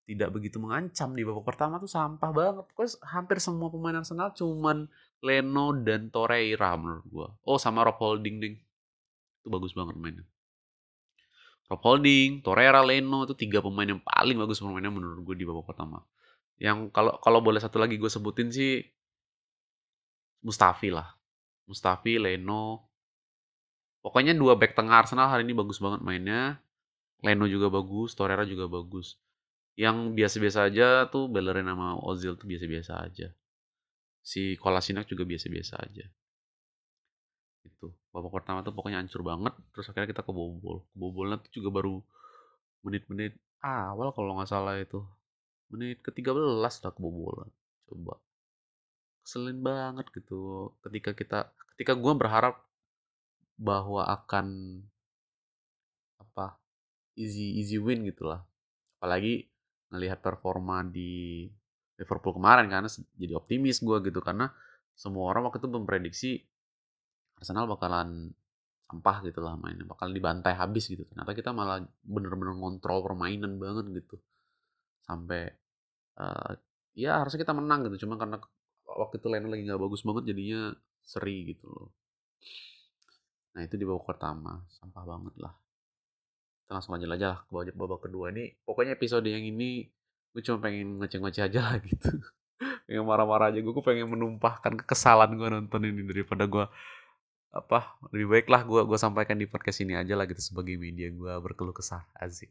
tidak 0.04 0.36
begitu 0.36 0.60
mengancam 0.60 1.16
di 1.16 1.24
babak 1.24 1.48
pertama 1.48 1.80
tuh 1.80 1.88
sampah 1.88 2.32
banget. 2.36 2.68
Pokoknya 2.68 2.92
hampir 3.08 3.40
semua 3.40 3.72
pemain 3.72 4.04
Arsenal 4.04 4.36
cuman 4.36 4.92
Leno 5.24 5.72
dan 5.80 6.12
Torreira 6.12 6.76
menurut 6.76 7.06
gua. 7.08 7.28
Oh 7.48 7.56
sama 7.56 7.88
Rob 7.88 7.96
Holding 7.96 8.36
ding. 8.44 8.56
Itu 9.40 9.48
bagus 9.48 9.72
banget 9.72 9.96
mainnya. 9.96 10.28
Rob 11.72 11.80
Holding, 11.80 12.44
Torreira, 12.44 12.84
Leno 12.84 13.24
itu 13.24 13.32
tiga 13.40 13.64
pemain 13.64 13.88
yang 13.88 14.04
paling 14.04 14.36
bagus 14.36 14.60
pemainnya 14.60 14.92
menurut 14.92 15.24
gue 15.24 15.36
di 15.40 15.48
babak 15.48 15.72
pertama. 15.72 16.04
Yang 16.60 16.92
kalau 16.92 17.16
kalau 17.24 17.40
boleh 17.40 17.64
satu 17.64 17.80
lagi 17.80 17.96
gue 17.96 18.12
sebutin 18.12 18.52
sih 18.52 18.84
Mustafi 20.44 20.92
lah. 20.92 21.08
Mustafi, 21.66 22.20
Leno. 22.20 22.92
Pokoknya 24.04 24.36
dua 24.36 24.60
back 24.60 24.76
tengah 24.76 25.00
Arsenal 25.00 25.32
hari 25.32 25.48
ini 25.48 25.56
bagus 25.56 25.80
banget 25.80 26.04
mainnya. 26.04 26.60
Leno 27.24 27.48
juga 27.48 27.72
bagus, 27.72 28.14
Torreira 28.14 28.44
juga 28.44 28.68
bagus. 28.68 29.16
Yang 29.80 30.12
biasa-biasa 30.12 30.60
aja 30.68 30.88
tuh 31.08 31.32
Bellerin 31.32 31.66
sama 31.66 31.96
Ozil 32.04 32.36
tuh 32.36 32.46
biasa-biasa 32.46 33.00
aja 33.00 33.32
si 34.24 34.56
Kolasinac 34.56 35.06
juga 35.12 35.28
biasa-biasa 35.28 35.84
aja 35.84 36.08
itu 37.68 37.88
babak 38.16 38.32
pertama 38.32 38.64
tuh 38.64 38.72
pokoknya 38.72 39.04
hancur 39.04 39.24
banget 39.24 39.52
terus 39.76 39.92
akhirnya 39.92 40.16
kita 40.16 40.24
kebobol 40.24 40.88
kebobolnya 40.96 41.38
tuh 41.44 41.52
juga 41.60 41.70
baru 41.76 42.00
menit-menit 42.88 43.36
awal 43.60 44.16
kalau 44.16 44.40
nggak 44.40 44.48
salah 44.48 44.80
itu 44.80 45.04
menit 45.72 46.00
ke-13 46.04 46.60
udah 46.60 46.92
kebobolan 46.96 47.52
coba 47.88 48.16
keselin 49.24 49.64
banget 49.64 50.06
gitu. 50.12 50.72
Ketika 50.84 51.16
kita 51.16 51.40
ketika 51.76 51.94
gue 51.96 52.14
berharap 52.14 52.60
bahwa 53.58 54.04
akan 54.06 54.48
apa 56.20 56.60
easy 57.16 57.58
easy 57.58 57.80
win 57.80 58.04
gitulah. 58.06 58.44
Apalagi 59.00 59.48
ngelihat 59.90 60.20
performa 60.20 60.84
di 60.84 61.48
Liverpool 61.98 62.36
kemarin 62.36 62.68
karena 62.68 62.90
jadi 63.16 63.34
optimis 63.40 63.80
gue 63.80 63.98
gitu. 64.04 64.20
Karena 64.20 64.52
semua 64.94 65.32
orang 65.32 65.50
waktu 65.50 65.64
itu 65.64 65.70
memprediksi 65.72 66.32
Arsenal 67.40 67.66
bakalan 67.66 68.30
sampah 68.94 69.26
gitu 69.26 69.42
lah 69.42 69.58
mainnya 69.58 69.90
bakalan 69.90 70.14
dibantai 70.14 70.54
habis 70.54 70.86
gitu. 70.86 71.02
Ternyata 71.10 71.34
kita 71.34 71.50
malah 71.50 71.82
bener-bener 72.06 72.54
ngontrol 72.54 73.02
permainan 73.02 73.58
banget 73.58 73.90
gitu. 74.04 74.22
Sampai 75.02 75.50
uh, 76.22 76.54
ya 76.94 77.24
harusnya 77.24 77.42
kita 77.42 77.58
menang 77.58 77.90
gitu. 77.90 78.06
Cuma 78.06 78.22
karena 78.22 78.38
waktu 78.98 79.20
itu 79.20 79.28
Leno 79.30 79.48
lagi 79.50 79.64
nggak 79.66 79.82
bagus 79.82 80.02
banget 80.06 80.34
jadinya 80.34 80.74
seri 81.04 81.54
gitu 81.54 81.66
loh. 81.70 81.90
Nah 83.54 83.62
itu 83.66 83.76
di 83.78 83.86
babak 83.86 84.06
pertama 84.10 84.66
sampah 84.70 85.04
banget 85.06 85.36
lah. 85.38 85.54
Kita 86.64 86.72
langsung 86.80 86.96
lanjut 86.98 87.12
aja 87.14 87.28
lah 87.38 87.40
ke 87.46 87.74
babak 87.78 88.02
kedua 88.10 88.34
ini. 88.34 88.54
Pokoknya 88.66 88.98
episode 88.98 89.28
yang 89.30 89.44
ini 89.44 89.86
gue 90.34 90.42
cuma 90.42 90.58
pengen 90.66 90.98
ngoceh-ngoceh 90.98 91.44
aja 91.46 91.60
lah 91.62 91.76
gitu. 91.86 92.10
Pengen 92.90 93.06
marah-marah 93.06 93.54
aja 93.54 93.60
gue, 93.62 93.74
gue 93.74 93.86
pengen 93.86 94.10
menumpahkan 94.10 94.74
kekesalan 94.82 95.38
gue 95.38 95.48
nonton 95.50 95.82
ini 95.86 96.02
daripada 96.06 96.50
gue 96.50 96.66
apa 97.54 98.02
lebih 98.10 98.34
baik 98.34 98.48
lah 98.50 98.66
gue 98.66 98.82
gue 98.82 98.98
sampaikan 98.98 99.38
di 99.38 99.46
podcast 99.46 99.86
ini 99.86 99.94
aja 99.94 100.18
lah 100.18 100.26
gitu 100.26 100.42
sebagai 100.42 100.74
media 100.74 101.14
gue 101.14 101.34
berkeluh 101.38 101.76
kesah 101.76 102.02
asik. 102.18 102.50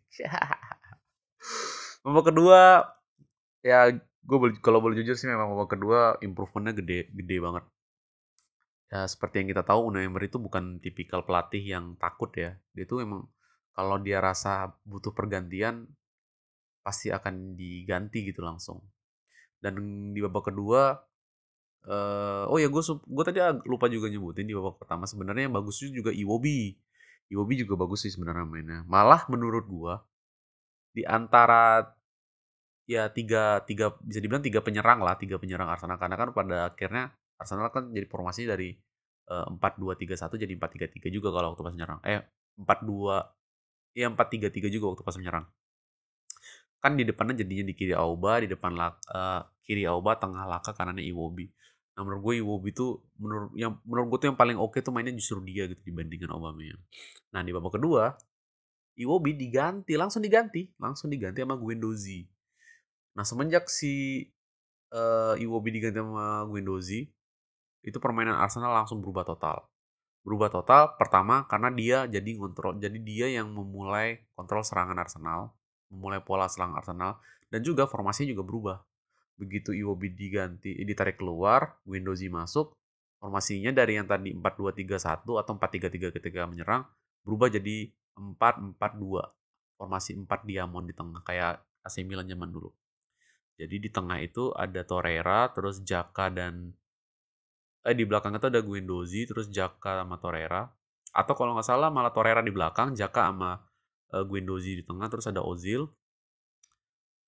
Babak 2.06 2.30
kedua 2.30 2.86
ya 3.66 3.90
gue 4.22 4.38
kalau 4.62 4.78
boleh 4.78 5.02
jujur 5.02 5.18
sih 5.18 5.26
memang 5.26 5.50
babak 5.54 5.74
kedua 5.78 6.16
improvementnya 6.22 6.78
gede 6.78 7.10
gede 7.10 7.36
banget 7.42 7.64
ya 8.92 9.08
seperti 9.08 9.42
yang 9.42 9.48
kita 9.50 9.62
tahu 9.66 9.90
Unai 9.90 10.06
Emery 10.06 10.30
itu 10.30 10.38
bukan 10.38 10.78
tipikal 10.78 11.26
pelatih 11.26 11.64
yang 11.64 11.98
takut 11.98 12.30
ya 12.38 12.54
dia 12.76 12.84
itu 12.86 13.02
memang 13.02 13.26
kalau 13.72 13.96
dia 13.98 14.20
rasa 14.20 14.76
butuh 14.84 15.16
pergantian 15.16 15.88
pasti 16.84 17.08
akan 17.08 17.56
diganti 17.56 18.28
gitu 18.28 18.44
langsung. 18.44 18.82
Dan 19.62 19.78
di 20.12 20.18
babak 20.20 20.52
kedua 20.52 20.98
uh, 21.86 22.44
oh 22.50 22.58
ya 22.58 22.68
gue 22.68 22.82
gue 22.84 23.24
tadi 23.24 23.38
lupa 23.64 23.86
juga 23.86 24.10
nyebutin 24.10 24.50
di 24.50 24.54
babak 24.58 24.82
pertama 24.82 25.06
sebenarnya 25.08 25.48
yang 25.48 25.56
bagus 25.56 25.80
juga 25.80 26.10
Iwobi. 26.12 26.76
Iwobi 27.32 27.54
juga 27.64 27.80
bagus 27.80 28.04
sih 28.04 28.12
sebenarnya 28.12 28.44
mainnya. 28.44 28.80
Malah 28.84 29.24
menurut 29.32 29.64
gue 29.64 29.94
di 30.92 31.02
antara 31.08 31.80
ya 32.92 33.08
tiga 33.08 33.64
tiga 33.64 33.96
bisa 34.04 34.20
dibilang 34.20 34.44
tiga 34.44 34.60
penyerang 34.60 35.00
lah 35.00 35.16
tiga 35.16 35.40
penyerang 35.40 35.68
Arsenal 35.72 35.96
karena 35.96 36.16
kan 36.20 36.28
pada 36.36 36.58
akhirnya 36.68 37.04
Arsenal 37.40 37.72
kan 37.72 37.88
jadi 37.88 38.06
formasi 38.06 38.44
dari 38.44 38.76
eh, 39.32 39.46
empat 39.48 39.80
dua 39.80 39.96
tiga 39.96 40.14
satu 40.14 40.36
jadi 40.36 40.52
empat 40.52 40.76
tiga 40.76 40.86
tiga 40.92 41.08
juga 41.08 41.32
kalau 41.32 41.56
waktu 41.56 41.62
pas 41.64 41.72
menyerang 41.72 42.00
eh 42.04 42.20
empat 42.60 42.78
dua 42.84 43.24
ya 43.96 44.12
empat 44.12 44.28
tiga 44.28 44.48
tiga 44.52 44.68
juga 44.68 44.92
waktu 44.92 45.02
pas 45.04 45.16
menyerang 45.16 45.46
kan 46.82 46.98
di 46.98 47.06
depannya 47.06 47.46
jadinya 47.46 47.70
di 47.70 47.74
kiri 47.78 47.94
Auba, 47.94 48.42
di 48.42 48.50
depan 48.50 48.74
uh, 48.74 49.40
kiri 49.62 49.86
Auba, 49.86 50.18
tengah 50.18 50.50
Laka, 50.50 50.74
kanannya 50.74 51.06
Iwobi. 51.06 51.46
Nah 51.94 52.02
menurut 52.02 52.20
gue 52.26 52.34
Iwobi 52.42 52.74
tuh 52.74 53.06
menurut 53.22 53.54
yang 53.54 53.78
menurut 53.86 54.06
gue 54.10 54.18
tuh 54.26 54.28
yang 54.34 54.38
paling 54.40 54.58
oke 54.58 54.82
tuh 54.82 54.90
mainnya 54.90 55.14
justru 55.14 55.38
dia 55.46 55.70
gitu 55.70 55.78
dibandingkan 55.86 56.34
Aubameyang. 56.34 56.82
Nah 57.30 57.40
di 57.46 57.54
babak 57.54 57.78
kedua 57.78 58.16
Iwobi 58.98 59.38
diganti 59.38 59.94
langsung 59.94 60.24
diganti 60.24 60.72
langsung 60.80 61.12
diganti 61.12 61.38
sama 61.44 61.54
Guendouzi. 61.54 62.26
Nah 63.12 63.24
semenjak 63.28 63.68
si 63.68 64.24
uh, 64.92 65.34
Iwobi 65.36 65.72
diganti 65.72 66.00
sama 66.00 66.48
Guendouzi 66.48 67.08
itu 67.82 67.98
permainan 67.98 68.38
Arsenal 68.38 68.72
langsung 68.72 69.02
berubah 69.02 69.26
total. 69.26 69.66
Berubah 70.22 70.54
total 70.54 70.94
pertama 70.94 71.44
karena 71.50 71.68
dia 71.74 71.98
jadi 72.06 72.30
kontrol 72.38 72.78
jadi 72.78 72.98
dia 73.02 73.26
yang 73.42 73.50
memulai 73.50 74.22
kontrol 74.38 74.62
serangan 74.62 74.96
Arsenal, 74.96 75.50
memulai 75.90 76.22
pola 76.22 76.46
serang 76.46 76.78
Arsenal 76.78 77.18
dan 77.50 77.60
juga 77.66 77.90
formasinya 77.90 78.32
juga 78.32 78.46
berubah. 78.46 78.78
Begitu 79.36 79.74
Iwobi 79.74 80.14
diganti 80.14 80.78
ditarik 80.86 81.18
keluar, 81.18 81.82
Guendouzi 81.82 82.30
masuk, 82.30 82.78
formasinya 83.18 83.74
dari 83.74 83.98
yang 83.98 84.06
tadi 84.06 84.30
4-2-3-1 84.30 85.26
atau 85.26 85.52
4-3-3 85.58 86.14
ketika 86.14 86.46
menyerang 86.46 86.86
berubah 87.26 87.50
jadi 87.50 87.90
4-4-2. 88.14 89.76
Formasi 89.76 90.14
4 90.14 90.46
diamond 90.46 90.86
di 90.86 90.94
tengah 90.94 91.26
kayak 91.26 91.58
AC 91.82 92.06
Milan 92.06 92.30
zaman 92.30 92.54
dulu. 92.54 92.70
Jadi 93.56 93.76
di 93.78 93.90
tengah 93.92 94.18
itu 94.18 94.50
ada 94.56 94.82
Torreira, 94.82 95.48
terus 95.52 95.84
Jaka 95.84 96.32
dan 96.32 96.72
eh 97.82 97.94
di 97.98 98.06
belakang 98.06 98.38
itu 98.38 98.46
ada 98.48 98.62
Guendouzi, 98.62 99.26
terus 99.28 99.50
Jaka 99.52 100.02
sama 100.02 100.16
Torreira. 100.18 100.70
Atau 101.12 101.36
kalau 101.36 101.52
nggak 101.52 101.66
salah 101.66 101.92
malah 101.92 102.14
Torreira 102.14 102.40
di 102.40 102.50
belakang, 102.54 102.96
Jaka 102.96 103.28
sama 103.28 103.60
uh, 104.14 104.24
Guendouzi 104.24 104.80
di 104.80 104.84
tengah, 104.84 105.12
terus 105.12 105.28
ada 105.28 105.44
Ozil. 105.44 105.84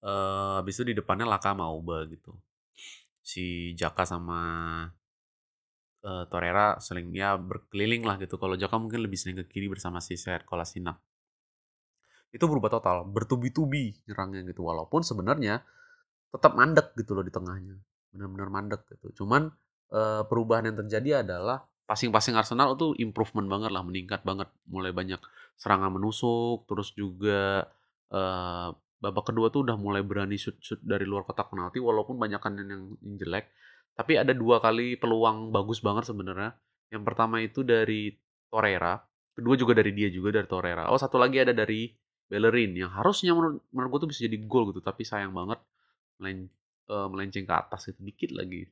Uh, 0.04 0.60
habis 0.60 0.76
itu 0.76 0.92
di 0.92 0.94
depannya 0.96 1.24
Laka 1.24 1.56
sama 1.56 1.68
Auba 1.68 2.04
gitu. 2.08 2.36
Si 3.24 3.72
Jaka 3.72 4.04
sama 4.04 4.40
uh, 6.04 6.24
Torreira 6.28 6.76
sering 6.80 7.08
ya 7.16 7.36
berkeliling 7.40 8.04
lah 8.04 8.20
gitu. 8.20 8.36
Kalau 8.36 8.56
Jaka 8.56 8.76
mungkin 8.76 9.00
lebih 9.00 9.16
sering 9.16 9.40
ke 9.40 9.48
kiri 9.48 9.68
bersama 9.72 10.04
si 10.04 10.16
Sead 10.16 10.44
Kolasinac. 10.44 11.00
Itu 12.34 12.50
berubah 12.50 12.68
total, 12.68 13.08
bertubi-tubi 13.08 13.96
nyerangnya 14.04 14.44
gitu. 14.44 14.66
Walaupun 14.66 15.00
sebenarnya 15.06 15.64
tetap 16.34 16.58
mandek 16.58 16.98
gitu 16.98 17.14
loh 17.14 17.22
di 17.22 17.30
tengahnya. 17.30 17.78
Benar-benar 18.10 18.48
mandek 18.50 18.82
gitu. 18.90 19.22
Cuman 19.22 19.54
uh, 19.94 20.26
perubahan 20.26 20.66
yang 20.66 20.76
terjadi 20.82 21.22
adalah 21.22 21.62
passing-passing 21.86 22.34
Arsenal 22.34 22.74
itu 22.74 22.98
improvement 22.98 23.46
banget 23.46 23.70
lah, 23.70 23.86
meningkat 23.86 24.26
banget. 24.26 24.50
Mulai 24.66 24.90
banyak 24.90 25.22
serangan 25.54 25.94
menusuk, 25.94 26.66
terus 26.66 26.90
juga 26.98 27.70
uh, 28.10 28.74
babak 28.98 29.30
kedua 29.30 29.54
tuh 29.54 29.62
udah 29.68 29.78
mulai 29.78 30.02
berani 30.02 30.34
shoot-shoot 30.34 30.82
dari 30.82 31.06
luar 31.06 31.22
kotak 31.22 31.54
penalti 31.54 31.78
walaupun 31.78 32.18
banyakkan 32.18 32.58
yang, 32.58 32.98
yang 32.98 33.14
jelek. 33.20 33.54
Tapi 33.94 34.18
ada 34.18 34.34
dua 34.34 34.58
kali 34.58 34.98
peluang 34.98 35.54
bagus 35.54 35.78
banget 35.78 36.10
sebenarnya. 36.10 36.50
Yang 36.90 37.02
pertama 37.06 37.38
itu 37.38 37.62
dari 37.62 38.10
Torreira, 38.50 38.98
kedua 39.34 39.54
juga 39.54 39.78
dari 39.78 39.94
dia 39.94 40.10
juga 40.10 40.34
dari 40.42 40.48
Torreira. 40.50 40.90
Oh 40.90 40.98
satu 40.98 41.18
lagi 41.18 41.38
ada 41.38 41.54
dari 41.54 41.90
Bellerin 42.24 42.74
yang 42.74 42.90
harusnya 42.90 43.36
menurut, 43.36 43.60
menurut 43.70 43.88
gue 43.92 44.00
tuh 44.06 44.10
bisa 44.10 44.20
jadi 44.26 44.36
gol 44.48 44.72
gitu, 44.72 44.80
tapi 44.80 45.04
sayang 45.04 45.36
banget 45.36 45.60
melen, 46.20 46.50
uh, 46.90 47.08
melenceng 47.10 47.46
ke 47.46 47.54
atas 47.54 47.90
itu 47.90 48.00
dikit 48.02 48.30
lagi. 48.34 48.66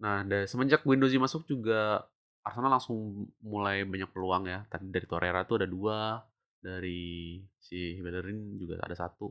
Nah, 0.00 0.24
dari 0.24 0.48
semenjak 0.48 0.84
Windows 0.88 1.12
masuk 1.16 1.44
juga 1.44 2.04
Arsenal 2.40 2.72
langsung 2.72 3.28
mulai 3.44 3.84
banyak 3.84 4.08
peluang 4.10 4.48
ya. 4.48 4.64
Tadi 4.72 4.88
dari 4.88 5.04
Torreira 5.04 5.44
tuh 5.44 5.60
ada 5.60 5.68
dua, 5.68 6.24
dari 6.60 7.40
si 7.60 8.00
Bellerin 8.00 8.56
juga 8.56 8.80
ada 8.80 8.96
satu. 8.96 9.28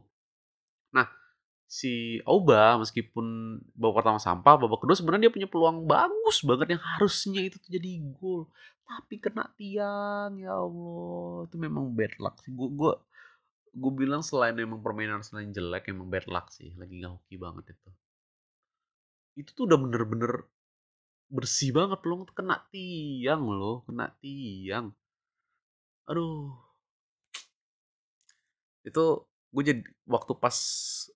Nah, 0.94 1.10
si 1.70 2.18
Auba 2.26 2.78
meskipun 2.82 3.58
babak 3.78 4.02
pertama 4.02 4.22
sampah, 4.22 4.58
babak 4.58 4.82
kedua 4.82 4.98
sebenarnya 4.98 5.30
dia 5.30 5.34
punya 5.34 5.50
peluang 5.50 5.86
bagus 5.90 6.42
banget 6.46 6.78
yang 6.78 6.82
harusnya 6.82 7.42
itu 7.46 7.58
tuh 7.62 7.72
jadi 7.74 7.90
gol. 8.14 8.50
Tapi 8.90 9.22
kena 9.22 9.46
tiang, 9.54 10.34
ya 10.42 10.58
Allah. 10.58 11.46
Itu 11.46 11.62
memang 11.62 11.94
bad 11.94 12.14
luck 12.18 12.42
sih. 12.42 12.50
Gue 12.50 12.74
gue 12.74 12.94
gue 13.74 13.92
bilang 13.94 14.22
selain 14.26 14.58
emang 14.58 14.82
permainan 14.84 15.22
Arsenal 15.22 15.46
jelek, 15.50 15.90
emang 15.92 16.10
bad 16.10 16.26
luck 16.30 16.50
sih. 16.54 16.74
Lagi 16.76 17.02
gak 17.02 17.14
hoki 17.16 17.36
banget 17.40 17.76
itu. 17.78 17.90
Itu 19.40 19.50
tuh 19.56 19.64
udah 19.70 19.78
bener-bener 19.80 20.34
bersih 21.30 21.70
banget 21.72 22.02
tuh 22.02 22.36
kena 22.36 22.58
tiang 22.74 23.44
loh, 23.46 23.86
kena 23.86 24.10
tiang. 24.20 24.92
Aduh. 26.10 26.58
Itu 28.84 29.30
gue 29.50 29.64
jadi 29.66 29.82
waktu 30.06 30.34
pas 30.38 30.58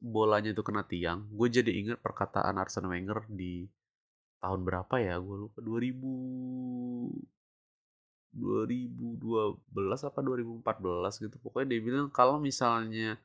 bolanya 0.02 0.50
itu 0.54 0.64
kena 0.66 0.84
tiang, 0.86 1.30
gue 1.30 1.48
jadi 1.54 1.70
ingat 1.70 2.02
perkataan 2.02 2.58
Arsene 2.58 2.90
Wenger 2.90 3.30
di 3.30 3.70
tahun 4.42 4.66
berapa 4.66 4.96
ya? 5.00 5.16
Gue 5.22 5.48
lupa 5.50 5.60
2000 5.62 7.43
2012 8.34 9.22
apa 10.10 10.20
2014 10.20 11.24
gitu. 11.24 11.36
Pokoknya 11.40 11.78
dia 11.78 11.82
bilang 11.86 12.10
kalau 12.10 12.42
misalnya 12.42 13.16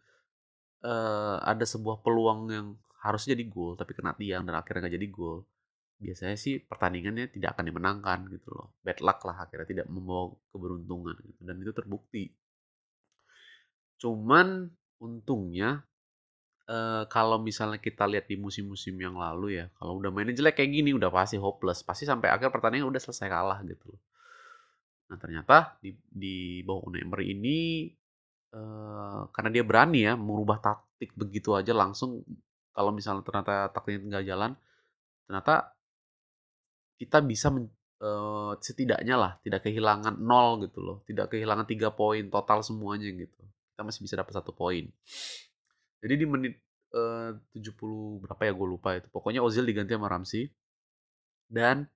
uh, 0.85 1.41
ada 1.43 1.65
sebuah 1.65 2.05
peluang 2.05 2.41
yang 2.53 2.67
harusnya 3.01 3.33
jadi 3.39 3.47
gol 3.47 3.79
tapi 3.79 3.95
kena 3.95 4.13
tiang 4.19 4.43
dan 4.43 4.59
akhirnya 4.59 4.87
nggak 4.87 4.97
jadi 4.99 5.09
gol 5.15 5.47
biasanya 5.99 6.35
sih 6.39 6.63
pertandingannya 6.63 7.31
tidak 7.31 7.59
akan 7.59 7.65
dimenangkan 7.75 8.19
gitu 8.31 8.55
loh. 8.55 8.77
Bad 8.87 9.03
luck 9.03 9.19
lah 9.27 9.49
akhirnya 9.49 9.67
tidak 9.67 9.87
membawa 9.91 10.31
keberuntungan 10.55 11.17
gitu 11.27 11.41
dan 11.43 11.57
itu 11.59 11.73
terbukti. 11.75 12.25
Cuman 13.99 14.71
untungnya 15.03 15.83
uh, 16.69 17.05
kalau 17.11 17.41
misalnya 17.43 17.81
kita 17.83 18.07
lihat 18.07 18.31
di 18.31 18.37
musim-musim 18.39 18.95
yang 19.01 19.17
lalu 19.19 19.59
ya 19.59 19.67
kalau 19.81 19.99
udah 19.99 20.13
mainnya 20.13 20.37
jelek 20.37 20.63
kayak 20.63 20.71
gini 20.71 20.91
udah 20.95 21.11
pasti 21.11 21.41
hopeless 21.41 21.83
pasti 21.83 22.05
sampai 22.05 22.31
akhir 22.31 22.53
pertandingan 22.53 22.91
udah 22.93 23.03
selesai 23.03 23.27
kalah 23.27 23.59
gitu 23.65 23.95
loh 23.95 24.01
nah 25.09 25.17
ternyata 25.17 25.81
di 25.81 25.97
di 26.05 26.61
bawah 26.63 26.93
Unai 26.93 27.01
Emery 27.01 27.33
ini 27.33 27.59
uh, 28.53 29.29
karena 29.33 29.51
dia 29.53 29.65
berani 29.65 30.05
ya 30.05 30.15
merubah 30.15 30.61
taktik 30.61 31.17
begitu 31.17 31.57
aja 31.57 31.73
langsung 31.73 32.23
kalau 32.77 32.93
misalnya 32.93 33.25
ternyata 33.25 33.73
taktiknya 33.73 34.21
nggak 34.21 34.27
jalan 34.29 34.53
ternyata 35.25 35.73
kita 36.99 37.19
bisa 37.23 37.49
men, 37.49 37.71
uh, 38.03 38.59
setidaknya 38.59 39.17
lah 39.17 39.33
tidak 39.43 39.67
kehilangan 39.67 40.19
nol 40.19 40.63
gitu 40.67 40.83
loh 40.83 40.99
tidak 41.07 41.31
kehilangan 41.31 41.67
tiga 41.67 41.95
poin 41.95 42.27
total 42.29 42.61
semuanya 42.67 43.09
gitu. 43.15 43.43
Kita 43.75 43.87
masih 43.87 44.03
bisa 44.03 44.19
dapat 44.19 44.35
satu 44.35 44.51
poin. 44.51 44.91
Jadi 46.03 46.15
di 46.19 46.27
menit 46.27 46.59
eh, 46.91 47.31
uh, 47.31 47.55
70 47.55 48.27
berapa 48.27 48.43
ya 48.43 48.53
gue 48.55 48.67
lupa 48.67 48.99
itu. 48.99 49.07
Pokoknya 49.11 49.39
Ozil 49.39 49.63
diganti 49.63 49.95
sama 49.95 50.11
Ramsey 50.11 50.51
dan 51.47 51.87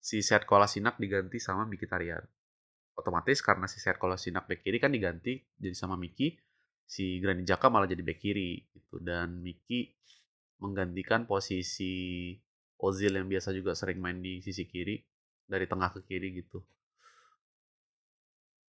si 0.00 0.24
Sead 0.24 0.48
Kolasinac 0.48 0.96
diganti 0.96 1.36
sama 1.36 1.68
Mkhitaryan 1.68 2.24
otomatis 2.98 3.38
karena 3.38 3.70
si 3.70 3.78
Sead 3.78 4.02
Kolasinac 4.02 4.50
back 4.50 4.66
kiri 4.66 4.82
kan 4.82 4.90
diganti 4.90 5.38
jadi 5.54 5.78
sama 5.78 5.94
Miki 5.94 6.34
si 6.82 7.22
Granit 7.22 7.46
Xhaka 7.46 7.70
malah 7.70 7.86
jadi 7.86 8.02
back 8.02 8.18
kiri 8.18 8.66
gitu 8.74 8.98
dan 8.98 9.38
Miki 9.38 9.94
menggantikan 10.58 11.30
posisi 11.30 12.34
Ozil 12.78 13.18
yang 13.18 13.26
biasa 13.26 13.50
juga 13.54 13.74
sering 13.74 13.98
main 13.98 14.22
di 14.22 14.38
sisi 14.38 14.62
kiri 14.66 15.02
dari 15.48 15.66
tengah 15.66 15.90
ke 15.98 16.00
kiri 16.06 16.30
gitu. 16.38 16.62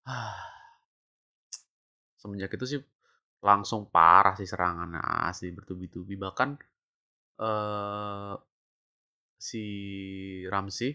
Semenjak 2.21 2.57
itu 2.57 2.65
sih 2.65 2.81
langsung 3.39 3.87
parah 3.87 4.35
sih 4.35 4.49
serangan 4.49 4.99
asli 5.29 5.53
bertubi-tubi 5.53 6.19
bahkan 6.19 6.57
uh, 7.39 8.35
si 9.39 9.63
Ramsey 10.49 10.91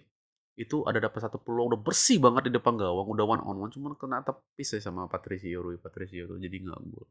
itu 0.54 0.86
ada 0.86 1.02
dapat 1.02 1.18
satu 1.18 1.42
peluang 1.42 1.74
udah 1.74 1.80
bersih 1.82 2.22
banget 2.22 2.46
di 2.46 2.52
depan 2.54 2.78
gawang 2.78 3.10
udah 3.10 3.26
one 3.26 3.42
on 3.42 3.56
one 3.58 3.72
cuman 3.74 3.98
kena 3.98 4.22
tepis 4.22 4.78
ya 4.78 4.80
sama 4.86 5.10
Patricio 5.10 5.58
Rui 5.66 5.82
Patricio 5.82 6.30
tuh 6.30 6.38
jadi 6.38 6.62
nggak 6.62 6.80
gol. 6.94 7.06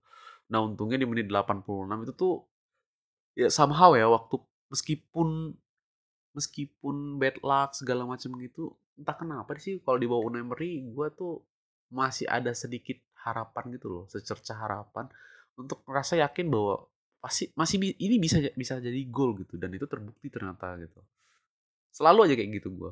Nah 0.48 0.64
untungnya 0.64 0.96
di 0.96 1.04
menit 1.04 1.28
86 1.28 2.08
itu 2.08 2.14
tuh 2.16 2.34
ya 3.36 3.52
somehow 3.52 3.92
ya 4.00 4.08
waktu 4.08 4.40
meskipun 4.72 5.60
meskipun 6.34 7.20
bad 7.20 7.38
luck 7.44 7.76
segala 7.76 8.08
macam 8.08 8.32
gitu 8.40 8.74
entah 8.98 9.18
kenapa 9.18 9.58
sih 9.58 9.82
kalau 9.82 9.98
di 10.00 10.08
bawah 10.08 10.30
Emery 10.34 10.86
gue 10.88 11.08
tuh 11.14 11.42
masih 11.94 12.26
ada 12.26 12.54
sedikit 12.58 12.98
harapan 13.22 13.76
gitu 13.78 13.88
loh 13.90 14.06
secerca 14.10 14.58
harapan 14.58 15.10
untuk 15.58 15.86
merasa 15.86 16.18
yakin 16.18 16.50
bahwa 16.50 16.90
pasti 17.22 17.54
masih 17.56 17.96
ini 18.02 18.20
bisa 18.20 18.42
bisa 18.58 18.82
jadi 18.82 19.00
gol 19.08 19.38
gitu 19.40 19.56
dan 19.56 19.72
itu 19.72 19.86
terbukti 19.86 20.28
ternyata 20.28 20.76
gitu 20.82 21.00
selalu 21.94 22.28
aja 22.28 22.34
kayak 22.36 22.52
gitu 22.60 22.70
gue 22.74 22.92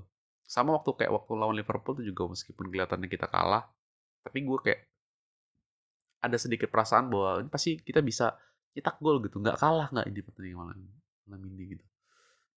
sama 0.52 0.76
waktu 0.76 0.92
kayak 1.00 1.16
waktu 1.16 1.32
lawan 1.40 1.56
Liverpool 1.56 1.96
tuh 1.96 2.04
juga 2.04 2.28
meskipun 2.28 2.68
kelihatannya 2.68 3.08
kita 3.08 3.32
kalah 3.32 3.72
tapi 4.20 4.44
gue 4.44 4.60
kayak 4.60 4.84
ada 6.22 6.36
sedikit 6.36 6.68
perasaan 6.68 7.08
bahwa 7.08 7.40
ini 7.40 7.50
pasti 7.50 7.80
kita 7.80 8.04
bisa 8.04 8.36
cetak 8.76 9.00
gol 9.00 9.24
gitu 9.24 9.40
nggak 9.40 9.56
kalah 9.56 9.88
nggak 9.96 10.12
ini 10.12 10.20
pertandingan 10.20 10.60
malam 10.60 11.42
ini 11.56 11.64
gitu. 11.80 11.86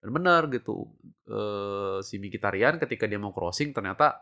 Dan 0.03 0.11
benar 0.13 0.53
gitu 0.53 0.91
uh, 1.33 2.05
si 2.05 2.21
Mkhitaryan 2.21 2.77
ketika 2.77 3.09
dia 3.09 3.17
mau 3.17 3.33
crossing 3.33 3.73
ternyata 3.73 4.21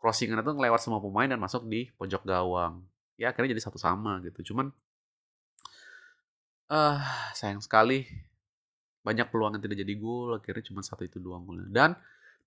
crossingan 0.00 0.40
itu 0.40 0.52
ngelewat 0.56 0.80
semua 0.80 1.02
pemain 1.02 1.28
dan 1.28 1.36
masuk 1.36 1.68
di 1.68 1.92
pojok 1.98 2.24
gawang. 2.24 2.80
Ya 3.20 3.34
akhirnya 3.34 3.52
jadi 3.52 3.62
satu 3.68 3.76
sama 3.76 4.24
gitu. 4.24 4.54
Cuman 4.54 4.72
uh, 6.72 6.98
sayang 7.36 7.60
sekali 7.60 8.08
banyak 9.04 9.28
peluang 9.28 9.60
yang 9.60 9.62
tidak 9.68 9.84
jadi 9.84 9.94
gol 10.00 10.40
akhirnya 10.40 10.64
cuma 10.72 10.80
satu 10.80 11.04
itu 11.04 11.20
doang 11.20 11.44
golnya. 11.44 11.68
Dan 11.68 11.90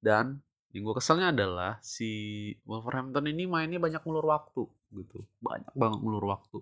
dan 0.03 0.41
yang 0.75 0.83
gue 0.83 0.95
keselnya 0.99 1.33
adalah 1.33 1.79
si 1.81 2.09
Wolverhampton 2.67 3.25
ini 3.31 3.47
mainnya 3.49 3.79
banyak 3.81 4.03
ngulur 4.03 4.27
waktu 4.29 4.67
gitu. 4.93 5.25
Banyak 5.41 5.73
banget 5.73 5.99
ngulur 6.03 6.25
waktu. 6.27 6.59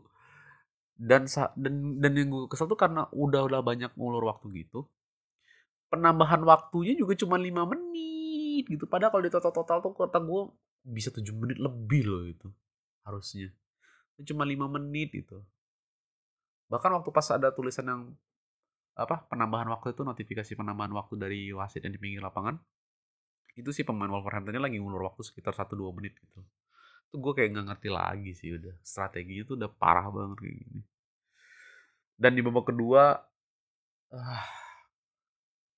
Dan 0.96 1.28
dan 1.60 2.00
dan 2.00 2.12
yang 2.16 2.32
gue 2.32 2.48
kesel 2.48 2.72
tuh 2.72 2.80
karena 2.80 3.12
udah 3.12 3.52
udah 3.52 3.60
banyak 3.60 3.92
ngulur 4.00 4.24
waktu 4.32 4.48
gitu 4.64 4.88
penambahan 5.96 6.42
waktunya 6.44 6.98
juga 6.98 7.14
cuma 7.16 7.40
lima 7.40 7.64
menit 7.64 8.68
gitu. 8.68 8.84
Padahal 8.90 9.16
kalau 9.16 9.24
di 9.24 9.32
total 9.32 9.54
total 9.54 9.78
tuh 9.80 9.96
kata 9.96 10.20
gue 10.20 10.42
bisa 10.86 11.10
tujuh 11.14 11.34
menit 11.34 11.58
lebih 11.58 12.04
loh 12.04 12.24
itu 12.28 12.48
harusnya. 13.08 13.50
Cuma 14.28 14.44
lima 14.44 14.68
menit 14.68 15.16
itu 15.16 15.40
bahkan 16.66 16.90
waktu 16.98 17.14
pas 17.14 17.30
ada 17.30 17.54
tulisan 17.54 17.86
yang 17.86 18.02
apa 18.98 19.22
penambahan 19.30 19.70
waktu 19.70 19.94
itu 19.94 20.02
notifikasi 20.02 20.58
penambahan 20.58 20.90
waktu 20.98 21.14
dari 21.14 21.42
wasit 21.54 21.86
yang 21.86 21.94
di 21.94 22.02
pinggir 22.02 22.26
lapangan 22.26 22.58
itu 23.56 23.72
sih 23.72 23.88
pemain 23.88 24.12
Wolverhamptonnya 24.12 24.60
lagi 24.60 24.78
ngulur 24.84 25.08
waktu 25.08 25.24
sekitar 25.24 25.56
1-2 25.56 25.96
menit 25.96 26.20
gitu. 26.20 26.44
Itu 27.08 27.16
gue 27.24 27.32
kayak 27.32 27.50
nggak 27.56 27.68
ngerti 27.72 27.90
lagi 27.90 28.32
sih 28.36 28.50
udah 28.52 28.76
strateginya 28.84 29.44
tuh 29.48 29.56
udah 29.56 29.72
parah 29.72 30.12
banget 30.12 30.44
kayak 30.44 30.56
gini. 30.60 30.82
Dan 32.20 32.32
di 32.36 32.42
babak 32.44 32.76
kedua 32.76 33.16
uh, 34.12 34.46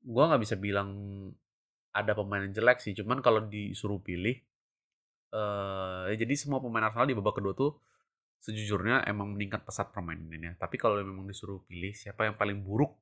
gue 0.02 0.24
nggak 0.26 0.42
bisa 0.42 0.58
bilang 0.58 0.90
ada 1.94 2.18
pemain 2.18 2.42
yang 2.42 2.54
jelek 2.58 2.82
sih. 2.82 2.98
Cuman 2.98 3.22
kalau 3.22 3.46
disuruh 3.46 4.02
pilih 4.02 4.42
uh, 5.38 6.10
jadi 6.18 6.34
semua 6.34 6.58
pemain 6.58 6.90
Arsenal 6.90 7.06
di 7.06 7.18
babak 7.18 7.38
kedua 7.38 7.54
tuh 7.54 7.78
sejujurnya 8.42 9.06
emang 9.06 9.38
meningkat 9.38 9.62
pesat 9.70 9.94
permainannya. 9.94 10.58
Tapi 10.58 10.82
kalau 10.82 10.98
memang 10.98 11.30
disuruh 11.30 11.62
pilih 11.70 11.94
siapa 11.94 12.26
yang 12.26 12.34
paling 12.42 12.66
buruk 12.66 12.98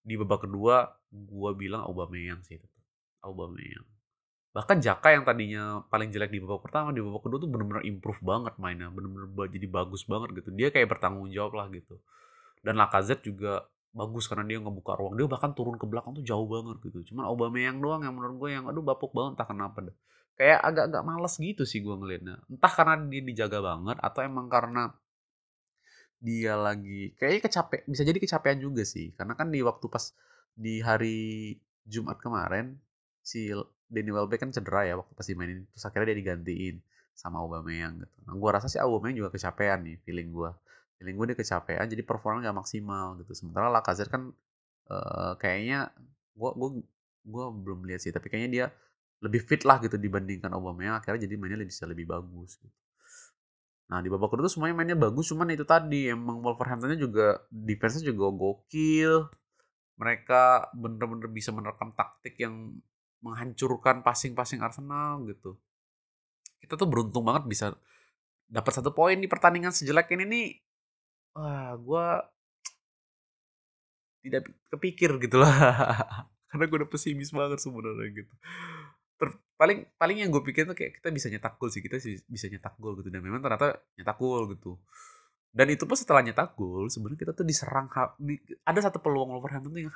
di 0.00 0.16
babak 0.16 0.48
kedua 0.48 0.88
gue 1.12 1.50
bilang 1.60 1.84
Aubameyang 1.84 2.40
sih 2.40 2.56
tetap 2.56 2.80
Aubameyang 3.20 3.97
bahkan 4.48 4.80
Jaka 4.80 5.12
yang 5.12 5.24
tadinya 5.28 5.84
paling 5.92 6.08
jelek 6.08 6.32
di 6.32 6.40
babak 6.40 6.64
pertama 6.64 6.90
di 6.90 7.04
babak 7.04 7.20
kedua 7.20 7.38
tuh 7.38 7.50
bener-bener 7.52 7.84
improve 7.84 8.20
banget 8.24 8.56
mainnya 8.56 8.88
bener-bener 8.88 9.28
jadi 9.52 9.66
bagus 9.68 10.08
banget 10.08 10.34
gitu. 10.40 10.48
Dia 10.56 10.72
kayak 10.72 10.88
bertanggung 10.88 11.28
jawab 11.30 11.52
lah 11.60 11.66
gitu. 11.68 12.00
Dan 12.64 12.80
Lacazette 12.80 13.22
juga 13.28 13.68
bagus 13.92 14.28
karena 14.28 14.44
dia 14.48 14.58
ngebuka 14.60 14.96
ruang. 14.96 15.14
Dia 15.16 15.26
bahkan 15.28 15.52
turun 15.52 15.76
ke 15.76 15.84
belakang 15.84 16.16
tuh 16.16 16.24
jauh 16.24 16.48
banget 16.48 16.80
gitu. 16.84 17.12
Cuman 17.12 17.28
Aubameyang 17.28 17.78
doang 17.78 18.02
yang 18.04 18.14
menurut 18.16 18.36
gue 18.40 18.50
yang 18.56 18.64
aduh 18.66 18.84
bapuk 18.84 19.12
banget 19.12 19.38
entah 19.38 19.48
kenapa 19.48 19.78
deh. 19.84 19.96
Kayak 20.38 20.60
agak-agak 20.62 21.02
males 21.02 21.34
gitu 21.34 21.62
sih 21.66 21.82
gue 21.82 21.94
ngelihatnya 21.98 22.36
entah 22.46 22.72
karena 22.72 22.94
dia 23.10 23.22
dijaga 23.26 23.58
banget 23.58 23.96
atau 23.98 24.20
emang 24.22 24.46
karena 24.46 24.94
dia 26.18 26.58
lagi 26.58 27.14
kayaknya 27.18 27.42
kecapek 27.46 27.80
bisa 27.86 28.02
jadi 28.06 28.18
kecapean 28.18 28.58
juga 28.62 28.82
sih. 28.86 29.12
Karena 29.18 29.34
kan 29.34 29.50
di 29.50 29.60
waktu 29.66 29.86
pas 29.90 30.14
di 30.54 30.78
hari 30.78 31.54
Jumat 31.86 32.22
kemarin 32.22 32.78
si 33.28 33.52
Danny 33.92 34.08
Welbeck 34.08 34.40
kan 34.40 34.50
cedera 34.56 34.88
ya 34.88 34.94
waktu 34.96 35.12
pas 35.12 35.26
dimainin 35.28 35.68
terus 35.68 35.84
akhirnya 35.84 36.16
dia 36.16 36.18
digantiin 36.24 36.76
sama 37.12 37.44
Aubameyang 37.44 38.00
gitu. 38.00 38.16
Nah, 38.24 38.32
gue 38.38 38.50
rasa 38.54 38.72
sih 38.72 38.80
Aubameyang 38.80 39.26
juga 39.26 39.30
kecapean 39.36 39.84
nih 39.84 39.96
feeling 40.06 40.32
gue. 40.32 40.50
Feeling 40.96 41.14
gue 41.18 41.26
dia 41.34 41.36
kecapean 41.36 41.84
jadi 41.90 42.02
performa 42.06 42.40
gak 42.40 42.56
maksimal 42.56 43.20
gitu. 43.20 43.36
Sementara 43.36 43.68
Lacazette 43.68 44.08
kan 44.08 44.32
uh, 44.88 45.36
kayaknya 45.36 45.92
gue 46.32 46.50
gue 46.56 46.68
gue 47.28 47.44
belum 47.52 47.84
lihat 47.84 48.00
sih 48.00 48.14
tapi 48.14 48.32
kayaknya 48.32 48.50
dia 48.50 48.66
lebih 49.18 49.42
fit 49.42 49.66
lah 49.66 49.82
gitu 49.82 49.98
dibandingkan 49.98 50.48
Aubameyang 50.54 51.02
akhirnya 51.02 51.26
jadi 51.26 51.34
mainnya 51.36 51.66
bisa 51.66 51.84
lebih 51.84 52.08
bagus 52.08 52.56
gitu. 52.62 52.78
Nah 53.88 54.04
di 54.04 54.08
babak 54.12 54.30
kedua 54.36 54.46
semuanya 54.46 54.78
mainnya 54.78 54.96
bagus 54.96 55.32
cuman 55.32 55.52
itu 55.52 55.66
tadi 55.66 56.12
emang 56.12 56.44
Wolverhamptonnya 56.44 57.00
juga 57.00 57.42
defense-nya 57.50 58.14
juga 58.14 58.30
gokil 58.30 59.26
mereka 59.98 60.70
bener-bener 60.78 61.26
bisa 61.26 61.50
menerkam 61.50 61.90
taktik 61.98 62.38
yang 62.38 62.78
menghancurkan 63.22 64.06
passing-passing 64.06 64.62
Arsenal 64.62 65.26
gitu. 65.26 65.58
Kita 66.62 66.74
tuh 66.74 66.88
beruntung 66.90 67.26
banget 67.26 67.44
bisa 67.46 67.66
dapat 68.48 68.72
satu 68.72 68.90
poin 68.96 69.18
di 69.18 69.28
pertandingan 69.28 69.74
sejelek 69.74 70.10
ini 70.14 70.24
nih. 70.24 70.48
Wah, 71.38 71.76
gue 71.78 72.06
tidak 74.26 74.42
kepikir 74.74 75.10
gitu 75.22 75.38
lah. 75.38 75.52
Karena 76.48 76.64
gue 76.64 76.76
udah 76.84 76.90
pesimis 76.90 77.30
banget 77.30 77.60
sebenarnya 77.60 78.24
gitu. 78.24 78.34
Ter 79.18 79.28
paling 79.58 79.84
paling 79.98 80.22
yang 80.22 80.30
gue 80.30 80.42
pikir 80.42 80.64
tuh 80.64 80.74
kayak 80.78 81.02
kita 81.02 81.10
bisa 81.12 81.26
nyetak 81.28 81.58
gol 81.60 81.68
sih, 81.68 81.82
kita 81.84 82.00
bisa 82.26 82.46
nyetak 82.48 82.78
gol 82.78 82.96
gitu 82.98 83.10
dan 83.12 83.20
memang 83.20 83.44
ternyata 83.44 83.76
nyetak 83.98 84.16
gol 84.16 84.48
gitu. 84.54 84.80
Dan 85.52 85.66
itu 85.72 85.84
pun 85.84 85.96
setelah 85.96 86.22
nyetak 86.22 86.54
gol, 86.54 86.86
sebenarnya 86.88 87.18
kita 87.18 87.32
tuh 87.34 87.44
diserang 87.44 87.88
di, 88.20 88.38
ada 88.62 88.80
satu 88.84 89.00
peluang 89.00 89.32
Wolverhampton 89.32 89.74
yang 89.74 89.92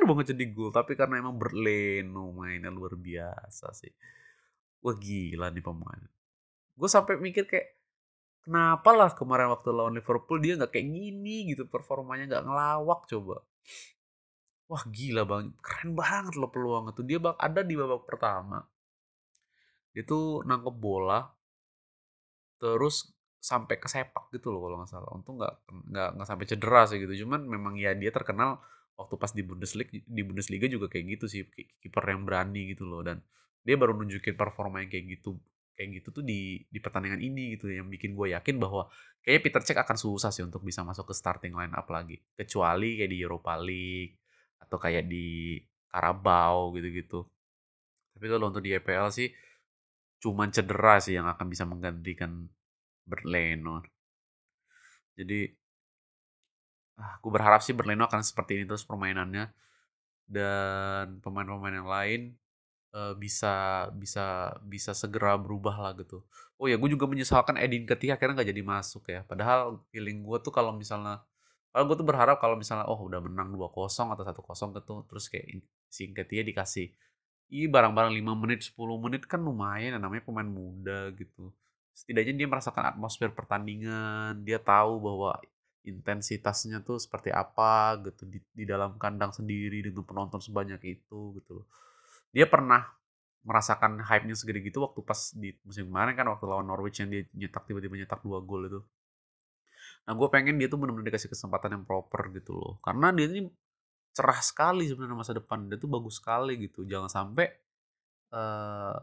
banget 0.00 0.32
jadi 0.32 0.44
gol 0.48 0.72
tapi 0.72 0.96
karena 0.96 1.20
emang 1.20 1.36
berleno 1.36 2.32
mainnya 2.32 2.72
luar 2.72 2.96
biasa 2.96 3.76
sih. 3.76 3.92
Wah 4.80 4.96
gila 4.96 5.52
nih 5.52 5.62
pemain. 5.62 6.02
Gue 6.72 6.88
sampai 6.88 7.20
mikir 7.20 7.44
kayak 7.44 7.76
kenapa 8.42 8.90
lah 8.96 9.10
kemarin 9.12 9.52
waktu 9.52 9.68
lawan 9.70 9.94
Liverpool 9.94 10.40
dia 10.40 10.56
nggak 10.58 10.72
kayak 10.74 10.88
gini 10.88 11.52
gitu 11.52 11.68
performanya 11.68 12.24
nggak 12.26 12.44
ngelawak 12.48 13.00
coba? 13.06 13.36
Wah 14.72 14.82
gila 14.88 15.22
banget 15.28 15.52
keren 15.60 15.92
banget 15.92 16.34
loh 16.40 16.50
peluang 16.50 16.90
itu. 16.90 17.04
Dia 17.04 17.18
bak 17.20 17.36
ada 17.36 17.60
di 17.60 17.74
babak 17.76 18.08
pertama. 18.08 18.64
Itu 19.92 20.40
nangkep 20.42 20.76
bola 20.80 21.28
terus 22.62 23.10
sampai 23.42 23.74
ke 23.74 23.90
sepak 23.90 24.30
gitu 24.30 24.54
loh 24.54 24.64
kalau 24.66 24.76
nggak 24.82 24.90
salah. 24.90 25.10
Untung 25.12 25.36
nggak 25.38 25.54
nggak 25.92 26.08
nggak 26.18 26.28
sampai 26.28 26.46
cedera 26.48 26.82
sih 26.88 26.98
gitu 26.98 27.26
cuman 27.26 27.46
memang 27.46 27.74
ya 27.76 27.92
dia 27.94 28.10
terkenal 28.10 28.58
waktu 28.98 29.14
pas 29.16 29.32
di 29.32 29.42
Bundesliga 29.44 29.90
di 29.90 30.22
Bundesliga 30.22 30.66
juga 30.68 30.86
kayak 30.92 31.18
gitu 31.18 31.26
sih 31.30 31.42
kiper 31.82 32.04
yang 32.12 32.22
berani 32.28 32.72
gitu 32.72 32.84
loh. 32.88 33.00
Dan 33.04 33.20
dia 33.62 33.76
baru 33.78 33.96
nunjukin 33.96 34.34
performa 34.34 34.82
yang 34.82 34.90
kayak 34.90 35.18
gitu 35.18 35.38
kayak 35.72 36.02
gitu 36.02 36.20
tuh 36.20 36.24
di 36.24 36.62
di 36.68 36.78
pertandingan 36.78 37.20
ini 37.20 37.56
gitu 37.56 37.72
yang 37.72 37.88
bikin 37.88 38.12
gue 38.12 38.36
yakin 38.36 38.60
bahwa 38.60 38.92
kayaknya 39.24 39.40
Peter 39.42 39.62
Cech 39.64 39.78
akan 39.80 39.96
susah 39.96 40.28
sih 40.28 40.44
untuk 40.44 40.60
bisa 40.60 40.84
masuk 40.84 41.10
ke 41.10 41.14
starting 41.16 41.54
line 41.56 41.72
up 41.72 41.88
lagi. 41.88 42.20
Kecuali 42.36 43.00
kayak 43.00 43.10
di 43.10 43.18
Europa 43.20 43.56
League 43.56 44.20
atau 44.60 44.76
kayak 44.78 45.08
di 45.08 45.58
Carabao 45.88 46.72
gitu-gitu. 46.76 47.20
Tapi 48.12 48.26
kalau 48.28 48.52
untuk 48.52 48.64
di 48.64 48.76
EPL 48.76 49.08
sih 49.12 49.28
cuman 50.22 50.54
cedera 50.54 51.02
sih 51.02 51.18
yang 51.18 51.26
akan 51.26 51.46
bisa 51.50 51.66
menggantikan 51.66 52.46
Berleno 53.02 53.82
jadi 55.16 55.52
ah, 56.98 57.16
gue 57.20 57.30
berharap 57.32 57.60
sih 57.64 57.72
Berlino 57.76 58.08
akan 58.08 58.20
seperti 58.24 58.60
ini 58.60 58.64
terus 58.68 58.84
permainannya 58.84 59.48
dan 60.28 61.20
pemain-pemain 61.20 61.76
yang 61.76 61.88
lain 61.88 62.20
uh, 62.96 63.12
bisa 63.16 63.86
bisa 63.92 64.56
bisa 64.64 64.92
segera 64.96 65.36
berubah 65.36 65.76
lah 65.76 65.92
gitu. 65.98 66.24
Oh 66.56 66.70
ya, 66.70 66.78
gue 66.78 66.90
juga 66.94 67.10
menyesalkan 67.10 67.58
Edin 67.58 67.84
Ketia 67.84 68.14
akhirnya 68.16 68.40
nggak 68.40 68.50
jadi 68.54 68.62
masuk 68.62 69.04
ya. 69.10 69.20
Padahal 69.26 69.82
feeling 69.90 70.22
gue 70.22 70.38
tuh 70.40 70.54
kalau 70.54 70.72
misalnya 70.72 71.20
kalau 71.72 71.88
gue 71.88 71.96
tuh 72.00 72.06
berharap 72.06 72.36
kalau 72.38 72.54
misalnya 72.54 72.84
oh 72.86 73.00
udah 73.00 73.20
menang 73.24 73.48
2-0 73.56 74.12
atau 74.12 74.24
1-0 74.28 74.76
gitu 74.76 74.94
terus 75.08 75.24
kayak 75.32 75.64
si 75.88 76.12
Ketia 76.12 76.44
dikasih 76.44 76.92
Ih 77.52 77.68
barang-barang 77.68 78.16
5 78.16 78.32
menit 78.42 78.60
10 78.64 78.80
menit 78.96 79.22
kan 79.28 79.36
lumayan 79.44 80.00
namanya 80.00 80.24
pemain 80.24 80.48
muda 80.48 81.12
gitu. 81.12 81.52
Setidaknya 81.92 82.32
dia 82.32 82.48
merasakan 82.48 82.96
atmosfer 82.96 83.28
pertandingan, 83.28 84.40
dia 84.40 84.56
tahu 84.56 84.96
bahwa 84.96 85.36
intensitasnya 85.82 86.86
tuh 86.86 87.02
seperti 87.02 87.34
apa 87.34 87.98
gitu 88.06 88.22
di, 88.26 88.38
di 88.54 88.64
dalam 88.66 88.94
kandang 89.02 89.34
sendiri 89.34 89.82
dengan 89.82 90.06
penonton 90.06 90.38
sebanyak 90.38 90.78
itu 90.86 91.34
gitu 91.38 91.50
loh. 91.62 91.66
Dia 92.30 92.46
pernah 92.46 92.86
merasakan 93.42 93.98
hype-nya 94.06 94.38
segede 94.38 94.62
gitu 94.62 94.86
waktu 94.86 95.02
pas 95.02 95.34
di 95.34 95.50
musim 95.66 95.90
kemarin 95.90 96.14
kan 96.14 96.30
waktu 96.30 96.46
lawan 96.46 96.62
Norwich 96.70 97.02
yang 97.02 97.10
dia 97.10 97.26
nyetak 97.34 97.66
tiba-tiba 97.66 97.98
nyetak 97.98 98.22
dua 98.22 98.38
gol 98.38 98.70
itu. 98.70 98.80
Nah 100.06 100.12
gue 100.14 100.28
pengen 100.30 100.54
dia 100.58 100.70
tuh 100.70 100.78
benar-benar 100.78 101.10
dikasih 101.10 101.30
kesempatan 101.30 101.74
yang 101.78 101.84
proper 101.86 102.30
gitu 102.34 102.54
loh. 102.54 102.78
Karena 102.82 103.10
dia 103.10 103.26
ini 103.26 103.50
cerah 104.14 104.38
sekali 104.38 104.86
sebenarnya 104.86 105.18
masa 105.18 105.34
depan. 105.34 105.66
Dia 105.66 105.78
tuh 105.78 105.90
bagus 105.90 106.22
sekali 106.22 106.54
gitu. 106.62 106.86
Jangan 106.86 107.10
sampai 107.10 107.50
uh, 108.30 108.98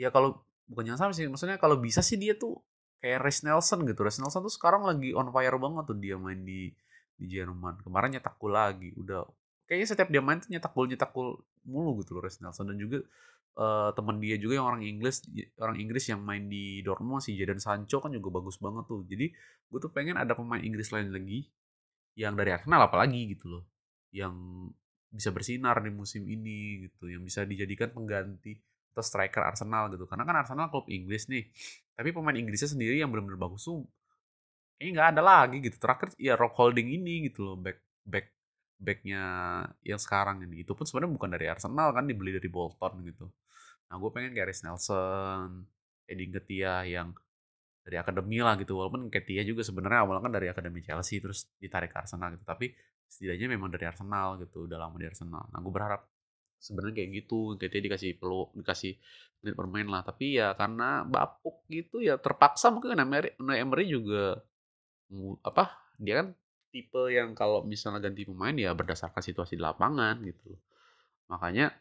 ya 0.00 0.08
kalau 0.08 0.40
bukan 0.64 0.88
jangan 0.88 1.08
sampai 1.08 1.16
sih. 1.20 1.24
Maksudnya 1.28 1.60
kalau 1.60 1.76
bisa 1.76 2.00
sih 2.00 2.16
dia 2.16 2.32
tuh 2.36 2.56
kayak 2.98 3.18
Res 3.22 3.42
Nelson 3.46 3.86
gitu. 3.86 4.00
Res 4.02 4.18
Nelson 4.18 4.42
tuh 4.42 4.52
sekarang 4.52 4.86
lagi 4.86 5.14
on 5.14 5.30
fire 5.30 5.58
banget 5.58 5.84
tuh 5.86 5.96
dia 5.98 6.16
main 6.18 6.38
di 6.42 6.70
di 7.18 7.26
Jerman. 7.26 7.82
Kemarin 7.82 8.18
nyetak 8.18 8.38
gol 8.38 8.54
lagi. 8.54 8.94
Udah 8.94 9.26
kayaknya 9.66 9.86
setiap 9.94 10.08
dia 10.10 10.22
main 10.22 10.38
tuh 10.38 10.50
nyetak 10.50 10.72
gol 10.74 10.86
nyetak 10.86 11.10
gol 11.10 11.42
mulu 11.68 12.00
gitu 12.00 12.16
loh 12.16 12.22
Res 12.24 12.40
Nelson 12.40 12.72
dan 12.72 12.76
juga 12.80 13.04
uh, 13.58 13.90
teman 13.92 14.16
dia 14.22 14.38
juga 14.38 14.62
yang 14.62 14.66
orang 14.70 14.82
Inggris 14.86 15.26
orang 15.58 15.76
Inggris 15.76 16.04
yang 16.08 16.22
main 16.22 16.46
di 16.46 16.80
Dortmund 16.80 17.20
si 17.20 17.34
Jadon 17.34 17.60
Sancho 17.60 17.98
kan 17.98 18.14
juga 18.14 18.40
bagus 18.40 18.56
banget 18.62 18.86
tuh. 18.86 19.04
Jadi 19.04 19.34
gue 19.68 19.78
tuh 19.82 19.90
pengen 19.92 20.16
ada 20.16 20.32
pemain 20.32 20.62
Inggris 20.62 20.88
lain 20.94 21.10
lagi 21.12 21.50
yang 22.18 22.34
dari 22.34 22.54
Arsenal 22.54 22.88
apalagi 22.88 23.34
gitu 23.34 23.46
loh. 23.50 23.64
Yang 24.14 24.34
bisa 25.08 25.32
bersinar 25.32 25.80
di 25.80 25.88
musim 25.88 26.28
ini 26.28 26.88
gitu, 26.88 27.08
yang 27.08 27.24
bisa 27.24 27.44
dijadikan 27.44 27.92
pengganti 27.92 28.60
atau 28.92 29.04
striker 29.04 29.44
Arsenal 29.44 29.92
gitu. 29.92 30.04
Karena 30.08 30.24
kan 30.24 30.36
Arsenal 30.40 30.68
klub 30.72 30.88
Inggris 30.88 31.28
nih. 31.28 31.48
Tapi 31.98 32.14
pemain 32.14 32.38
Inggrisnya 32.38 32.70
sendiri 32.70 33.02
yang 33.02 33.10
benar-benar 33.10 33.50
bagus 33.50 33.66
tuh 33.66 33.82
kayaknya 34.78 34.92
nggak 34.94 35.08
ada 35.18 35.22
lagi 35.26 35.56
gitu. 35.58 35.76
Terakhir 35.82 36.14
ya 36.14 36.38
Rock 36.38 36.54
Holding 36.54 36.94
ini 36.94 37.26
gitu 37.26 37.42
loh 37.42 37.56
back 37.58 37.82
back 38.06 38.30
backnya 38.78 39.22
yang 39.82 39.98
sekarang 39.98 40.46
ini. 40.46 40.62
Itu 40.62 40.78
pun 40.78 40.86
sebenarnya 40.86 41.12
bukan 41.18 41.30
dari 41.34 41.50
Arsenal 41.50 41.90
kan 41.90 42.06
dibeli 42.06 42.30
dari 42.30 42.46
Bolton 42.46 43.02
gitu. 43.02 43.26
Nah 43.90 43.98
gue 43.98 44.10
pengen 44.14 44.30
Reece 44.38 44.62
Nelson, 44.62 45.66
Eddie 46.06 46.30
Nketiah 46.30 46.86
yang 46.86 47.10
dari 47.82 47.98
akademi 47.98 48.38
lah 48.38 48.54
gitu. 48.54 48.78
Walaupun 48.78 49.10
Nketiah 49.10 49.42
juga 49.42 49.66
sebenarnya 49.66 50.06
awalnya 50.06 50.22
kan 50.22 50.32
dari 50.38 50.46
akademi 50.46 50.78
Chelsea 50.86 51.18
terus 51.18 51.50
ditarik 51.58 51.90
ke 51.90 51.98
Arsenal 51.98 52.38
gitu. 52.38 52.46
Tapi 52.46 52.70
setidaknya 53.10 53.58
memang 53.58 53.74
dari 53.74 53.90
Arsenal 53.90 54.38
gitu. 54.38 54.70
Udah 54.70 54.78
lama 54.78 54.94
di 54.94 55.10
Arsenal. 55.10 55.50
Nah 55.50 55.58
gue 55.58 55.72
berharap 55.74 56.06
sebenarnya 56.58 57.02
kayak 57.02 57.10
gitu. 57.24 57.54
Nketiah 57.56 57.82
dikasih 57.86 58.10
perlu 58.18 58.50
dikasih 58.54 58.92
menit 59.42 59.54
bermain 59.54 59.88
lah. 59.88 60.02
Tapi 60.06 60.38
ya 60.38 60.54
karena 60.58 61.06
bapuk 61.06 61.64
gitu 61.70 62.02
ya 62.02 62.18
terpaksa 62.18 62.70
mungkin 62.74 62.98
Emery, 62.98 63.34
Emery 63.38 63.84
juga 63.88 64.42
apa 65.40 65.72
dia 65.96 66.20
kan 66.20 66.28
tipe 66.68 67.02
yang 67.08 67.32
kalau 67.32 67.64
misalnya 67.64 68.04
ganti 68.04 68.28
pemain 68.28 68.52
ya 68.52 68.76
berdasarkan 68.76 69.22
situasi 69.24 69.56
di 69.56 69.62
lapangan 69.64 70.20
gitu. 70.20 70.52
Makanya 71.32 71.72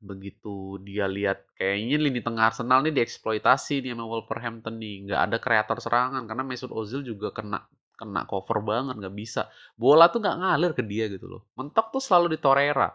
begitu 0.00 0.80
dia 0.80 1.04
lihat 1.04 1.44
kayaknya 1.60 2.00
lini 2.00 2.20
tengah 2.24 2.48
Arsenal 2.48 2.80
nih 2.80 2.96
dieksploitasi 2.96 3.84
nih 3.84 3.92
sama 3.92 4.08
Wolverhampton 4.08 4.80
nih 4.80 4.94
nggak 5.06 5.20
ada 5.28 5.36
kreator 5.36 5.76
serangan 5.76 6.24
karena 6.24 6.40
Mesut 6.40 6.72
Ozil 6.72 7.04
juga 7.04 7.28
kena 7.36 7.68
kena 8.00 8.24
cover 8.24 8.64
banget 8.64 8.96
nggak 8.96 9.12
bisa 9.12 9.52
bola 9.76 10.08
tuh 10.08 10.24
nggak 10.24 10.36
ngalir 10.40 10.72
ke 10.72 10.80
dia 10.80 11.04
gitu 11.12 11.28
loh 11.28 11.42
mentok 11.52 11.92
tuh 11.92 12.00
selalu 12.00 12.32
di 12.32 12.38
Torreira 12.40 12.88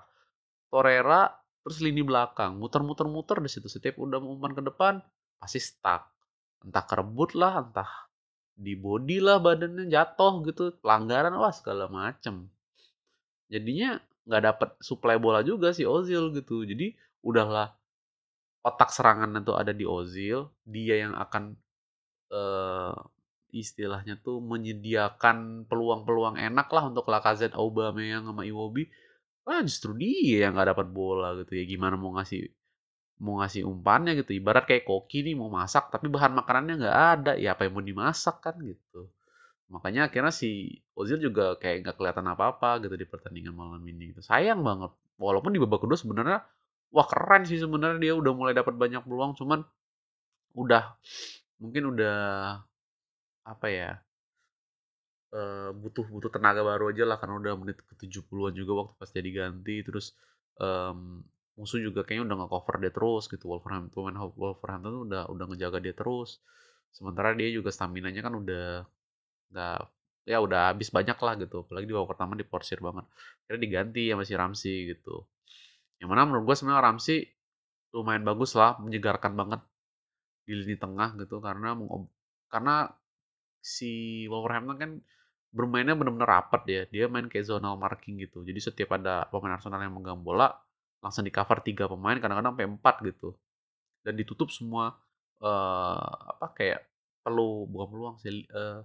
Torreira 0.75 1.31
terus 1.63 1.79
lini 1.79 2.03
belakang 2.03 2.59
muter-muter-muter 2.59 3.39
di 3.39 3.47
situ. 3.47 3.71
Setiap 3.71 3.95
udah 3.95 4.19
umpan 4.19 4.51
ke 4.51 4.59
depan 4.59 4.99
pasti 5.39 5.63
stuck. 5.63 6.11
Entah 6.67 6.83
kerebut 6.83 7.31
lah 7.31 7.63
entah 7.63 8.11
di 8.51 8.75
body 8.75 9.23
lah 9.23 9.39
badannya 9.39 9.87
jatuh 9.87 10.43
gitu. 10.43 10.75
Pelanggaran 10.83 11.31
wah 11.39 11.55
segala 11.55 11.87
macem. 11.87 12.51
Jadinya 13.47 14.03
nggak 14.27 14.43
dapet 14.43 14.69
suplai 14.83 15.15
bola 15.15 15.47
juga 15.47 15.71
si 15.71 15.87
Ozil 15.87 16.35
gitu. 16.35 16.67
Jadi 16.67 16.91
udahlah 17.23 17.71
otak 18.67 18.91
serangan 18.91 19.31
itu 19.39 19.55
ada 19.55 19.71
di 19.71 19.87
Ozil. 19.87 20.51
Dia 20.67 21.07
yang 21.07 21.15
akan 21.15 21.55
uh, 22.35 22.99
istilahnya 23.55 24.19
tuh 24.19 24.43
menyediakan 24.43 25.71
peluang-peluang 25.71 26.35
enak 26.35 26.67
lah 26.67 26.83
untuk 26.91 27.07
Lacazette, 27.07 27.55
Aubameyang 27.55 28.27
sama 28.27 28.43
Iwobi 28.43 28.91
ah 29.45 29.61
justru 29.61 29.93
dia 29.97 30.49
yang 30.49 30.57
nggak 30.57 30.75
dapat 30.75 30.87
bola 30.89 31.37
gitu 31.41 31.53
ya. 31.57 31.63
Gimana 31.69 31.95
mau 31.95 32.11
ngasih 32.17 32.49
mau 33.21 33.39
ngasih 33.39 33.63
umpannya 33.63 34.17
gitu. 34.19 34.35
Ibarat 34.35 34.65
kayak 34.67 34.83
koki 34.89 35.23
nih 35.23 35.35
mau 35.37 35.47
masak 35.47 35.93
tapi 35.93 36.09
bahan 36.11 36.33
makanannya 36.35 36.75
nggak 36.81 36.97
ada. 37.19 37.31
Ya 37.37 37.53
apa 37.55 37.69
yang 37.69 37.73
mau 37.77 37.85
dimasak 37.85 38.41
kan 38.41 38.55
gitu. 38.59 39.07
Makanya 39.69 40.09
akhirnya 40.09 40.33
si 40.33 40.81
Ozil 40.97 41.21
juga 41.21 41.57
kayak 41.57 41.85
nggak 41.85 41.95
kelihatan 41.97 42.25
apa-apa 42.29 42.83
gitu 42.85 42.95
di 42.97 43.05
pertandingan 43.07 43.53
malam 43.55 43.81
ini 43.85 44.13
gitu. 44.13 44.21
sayang 44.25 44.61
banget. 44.65 44.91
Walaupun 45.21 45.55
di 45.55 45.59
babak 45.63 45.85
kedua 45.85 45.97
sebenarnya 45.97 46.43
wah 46.91 47.07
keren 47.07 47.47
sih 47.47 47.59
sebenarnya 47.61 47.99
dia 48.01 48.13
udah 48.17 48.33
mulai 48.35 48.53
dapat 48.57 48.75
banyak 48.75 49.01
peluang. 49.05 49.37
Cuman 49.37 49.63
udah 50.55 50.95
mungkin 51.61 51.95
udah 51.95 52.17
apa 53.45 53.67
ya 53.69 53.89
uh, 55.35 55.69
butuh 55.75 56.07
butuh 56.07 56.31
tenaga 56.31 56.63
baru 56.63 56.95
aja 56.95 57.03
lah 57.03 57.17
karena 57.19 57.35
udah 57.43 57.53
menit 57.59 57.77
ke 57.83 57.93
70-an 58.07 58.55
juga 58.55 58.71
waktu 58.79 58.93
pas 58.95 59.09
jadi 59.11 59.29
ganti 59.35 59.75
terus 59.83 60.15
um, 60.63 61.21
musuh 61.55 61.79
juga 61.79 62.03
kayaknya 62.03 62.31
udah 62.31 62.37
nge-cover 62.45 62.75
dia 62.83 62.91
terus 62.91 63.23
gitu. 63.31 63.43
Wolverhampton 63.47 63.91
pemain 63.91 64.15
Wolverhampton 64.35 65.07
udah 65.07 65.31
udah 65.31 65.45
ngejaga 65.51 65.79
dia 65.79 65.95
terus. 65.95 66.43
Sementara 66.91 67.35
dia 67.35 67.51
juga 67.51 67.71
stamina 67.71 68.11
nya 68.11 68.23
kan 68.23 68.35
udah 68.35 68.83
nggak 69.51 69.79
ya 70.25 70.37
udah 70.43 70.75
habis 70.75 70.91
banyak 70.91 71.15
lah 71.15 71.33
gitu. 71.39 71.63
Apalagi 71.63 71.85
di 71.87 71.93
babak 71.95 72.15
pertama 72.15 72.35
diporsir 72.35 72.79
banget. 72.83 73.07
Kira 73.47 73.57
diganti 73.59 74.11
ya 74.11 74.15
masih 74.19 74.35
Ramsey 74.35 74.91
gitu. 74.95 75.27
Yang 75.99 76.09
mana 76.11 76.21
menurut 76.27 76.43
gue 76.51 76.55
sebenarnya 76.59 76.83
Ramsey 76.91 77.19
lumayan 77.95 78.27
bagus 78.27 78.51
lah 78.59 78.75
menyegarkan 78.83 79.31
banget 79.39 79.61
di 80.43 80.53
lini 80.59 80.75
tengah 80.75 81.15
gitu. 81.15 81.39
Karena 81.39 81.71
karena 82.51 82.75
si 83.63 84.23
Wolverhampton 84.27 84.77
kan 84.77 84.91
bermainnya 85.55 85.95
benar-benar 85.95 86.27
rapat 86.27 86.61
ya 86.67 86.81
dia 86.91 87.07
main 87.07 87.31
kayak 87.31 87.47
zonal 87.47 87.79
marking 87.79 88.19
gitu. 88.19 88.43
Jadi 88.43 88.59
setiap 88.59 88.99
ada 88.99 89.23
pemain 89.31 89.55
Arsenal 89.55 89.79
yang 89.79 89.95
megang 89.95 90.19
bola 90.19 90.51
langsung 90.99 91.23
di 91.23 91.31
cover 91.31 91.63
tiga 91.63 91.87
pemain 91.87 92.19
kadang-kadang 92.19 92.51
sampai 92.51 92.67
empat 92.67 92.95
gitu. 93.07 93.29
Dan 94.03 94.19
ditutup 94.19 94.51
semua 94.51 94.99
uh, 95.39 96.11
apa 96.35 96.51
kayak 96.51 96.83
perlu 97.23 97.65
bukan 97.71 97.87
peluang 97.87 98.15
sih 98.19 98.43
uh, 98.51 98.83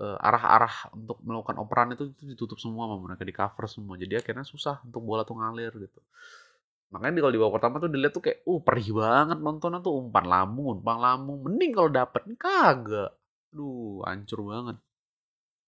uh, 0.00 0.16
arah-arah 0.18 0.96
untuk 0.96 1.20
melakukan 1.22 1.56
operan 1.60 1.94
itu, 1.94 2.10
itu 2.16 2.24
ditutup 2.34 2.58
semua 2.58 2.88
sama 2.88 2.96
mereka 3.04 3.22
di 3.28 3.34
cover 3.36 3.66
semua. 3.68 3.94
Jadi 4.00 4.16
akhirnya 4.16 4.48
susah 4.48 4.80
untuk 4.88 5.04
bola 5.04 5.28
tuh 5.28 5.36
ngalir 5.36 5.76
gitu. 5.76 6.00
Makanya 6.88 7.20
kalau 7.20 7.32
di 7.36 7.40
babak 7.40 7.54
pertama 7.60 7.74
tuh 7.84 7.90
dilihat 7.92 8.12
tuh 8.16 8.24
kayak 8.24 8.48
uh 8.48 8.60
perih 8.64 8.88
banget 8.96 9.38
nontonnya 9.44 9.84
tuh. 9.84 9.92
Umpan 10.00 10.24
lambung 10.24 10.80
umpan 10.80 10.96
lambung. 10.96 11.38
Mending 11.44 11.70
kalau 11.76 11.90
dapet 11.92 12.24
kagak. 12.40 13.12
Duh, 13.52 14.00
hancur 14.08 14.40
banget. 14.48 14.76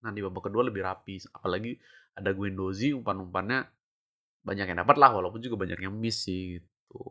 Nah, 0.00 0.10
di 0.12 0.20
babak 0.24 0.48
kedua 0.48 0.64
lebih 0.64 0.82
rapi. 0.84 1.20
Apalagi 1.32 1.76
ada 2.16 2.32
Guendouzi 2.32 2.92
umpan-umpannya 2.96 3.68
banyak 4.40 4.72
yang 4.72 4.80
dapat 4.84 4.96
lah 4.96 5.12
walaupun 5.12 5.40
juga 5.44 5.56
banyak 5.60 5.84
yang 5.84 5.92
miss 5.92 6.24
sih 6.24 6.56
gitu. 6.58 7.04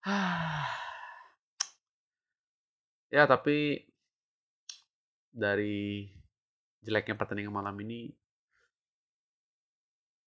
ya 3.14 3.28
tapi 3.28 3.84
dari 5.30 6.08
jeleknya 6.80 7.14
pertandingan 7.20 7.52
malam 7.52 7.76
ini 7.84 8.08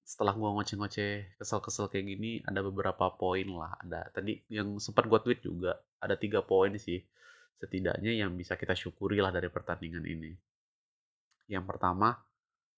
setelah 0.05 0.37
gua 0.37 0.53
ngoceh-ngoceh 0.53 1.41
kesel-kesel 1.41 1.89
kayak 1.89 2.05
gini 2.05 2.45
ada 2.45 2.61
beberapa 2.61 3.09
poin 3.17 3.49
lah 3.49 3.73
ada 3.81 4.13
tadi 4.13 4.37
yang 4.53 4.77
sempat 4.77 5.09
gua 5.09 5.25
tweet 5.25 5.41
juga 5.41 5.81
ada 5.97 6.13
tiga 6.13 6.45
poin 6.45 6.77
sih 6.77 7.01
setidaknya 7.57 8.13
yang 8.13 8.37
bisa 8.37 8.53
kita 8.59 8.77
syukuri 8.77 9.17
lah 9.17 9.33
dari 9.33 9.49
pertandingan 9.49 10.05
ini 10.05 10.52
yang 11.47 11.67
pertama 11.67 12.15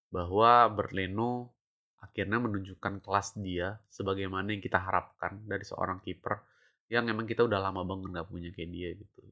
bahwa 0.09 0.69
Berleno 0.71 1.53
akhirnya 2.01 2.37
menunjukkan 2.37 3.01
kelas 3.01 3.35
dia 3.41 3.81
sebagaimana 3.89 4.53
yang 4.53 4.61
kita 4.61 4.77
harapkan 4.77 5.41
dari 5.43 5.65
seorang 5.65 5.99
kiper 6.05 6.37
yang 6.87 7.09
emang 7.09 7.25
kita 7.25 7.41
udah 7.41 7.57
lama 7.57 7.81
banget 7.81 8.13
nggak 8.13 8.29
punya 8.29 8.49
kayak 8.53 8.69
dia 8.69 8.89
gitu. 8.93 9.25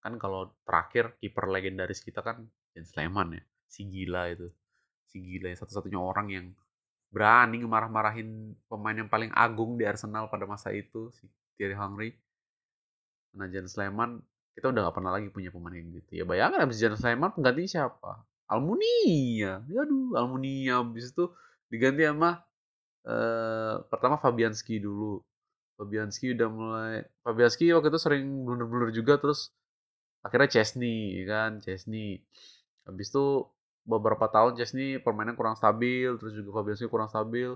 Kan 0.00 0.16
kalau 0.16 0.52
terakhir 0.64 1.20
kiper 1.20 1.52
legendaris 1.52 2.00
kita 2.00 2.24
kan 2.24 2.48
Jens 2.72 2.96
Lehmann 2.96 3.36
ya 3.36 3.44
si 3.68 3.84
gila 3.84 4.32
itu. 4.32 4.48
Si 5.12 5.20
gila 5.20 5.52
ya 5.52 5.56
satu-satunya 5.60 6.00
orang 6.00 6.26
yang 6.32 6.46
berani 7.12 7.62
marah-marahin 7.62 8.58
pemain 8.66 8.96
yang 8.96 9.06
paling 9.06 9.30
agung 9.30 9.78
di 9.78 9.86
Arsenal 9.86 10.26
pada 10.32 10.48
masa 10.48 10.72
itu 10.74 11.12
si 11.14 11.28
Thierry 11.54 11.76
Henry. 11.76 12.10
Nah 13.36 13.46
Jens 13.52 13.76
Lehmann 13.76 14.24
kita 14.54 14.70
udah 14.70 14.88
gak 14.88 14.96
pernah 14.96 15.12
lagi 15.14 15.28
punya 15.28 15.52
pemain 15.52 15.76
yang 15.76 15.92
gitu. 15.92 16.18
Ya 16.18 16.24
bayangkan 16.24 16.64
abis 16.64 16.80
Jens 16.80 17.04
Lehmann 17.04 17.36
pengganti 17.36 17.68
siapa 17.68 18.24
Almunia. 18.54 19.66
Aduh 19.66 20.14
Almunia. 20.14 20.80
Abis 20.80 21.10
itu 21.10 21.30
diganti 21.68 22.06
sama 22.06 22.40
uh, 23.08 23.82
pertama 23.90 24.16
Fabianski 24.22 24.78
dulu. 24.78 25.20
Fabianski 25.74 26.38
udah 26.38 26.48
mulai 26.48 26.94
Fabianski 27.26 27.74
waktu 27.74 27.90
itu 27.90 27.98
sering 27.98 28.46
blunder-blunder 28.46 28.94
juga 28.94 29.18
terus 29.18 29.50
akhirnya 30.22 30.46
Chesney 30.46 31.18
ya 31.18 31.24
kan 31.26 31.50
Chesney 31.58 32.22
habis 32.86 33.10
itu 33.10 33.50
beberapa 33.84 34.30
tahun 34.30 34.56
Chesney 34.56 35.02
permainan 35.02 35.36
kurang 35.36 35.58
stabil 35.58 36.08
terus 36.16 36.32
juga 36.32 36.60
Fabianski 36.60 36.88
kurang 36.88 37.12
stabil. 37.12 37.52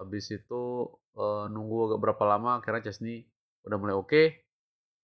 Habis 0.00 0.32
itu 0.32 0.88
uh, 1.14 1.46
nunggu 1.52 1.92
agak 1.92 2.00
berapa 2.00 2.24
lama 2.24 2.58
akhirnya 2.58 2.90
Chesney 2.90 3.28
udah 3.68 3.76
mulai 3.78 3.94
oke. 3.94 4.08
Okay. 4.10 4.26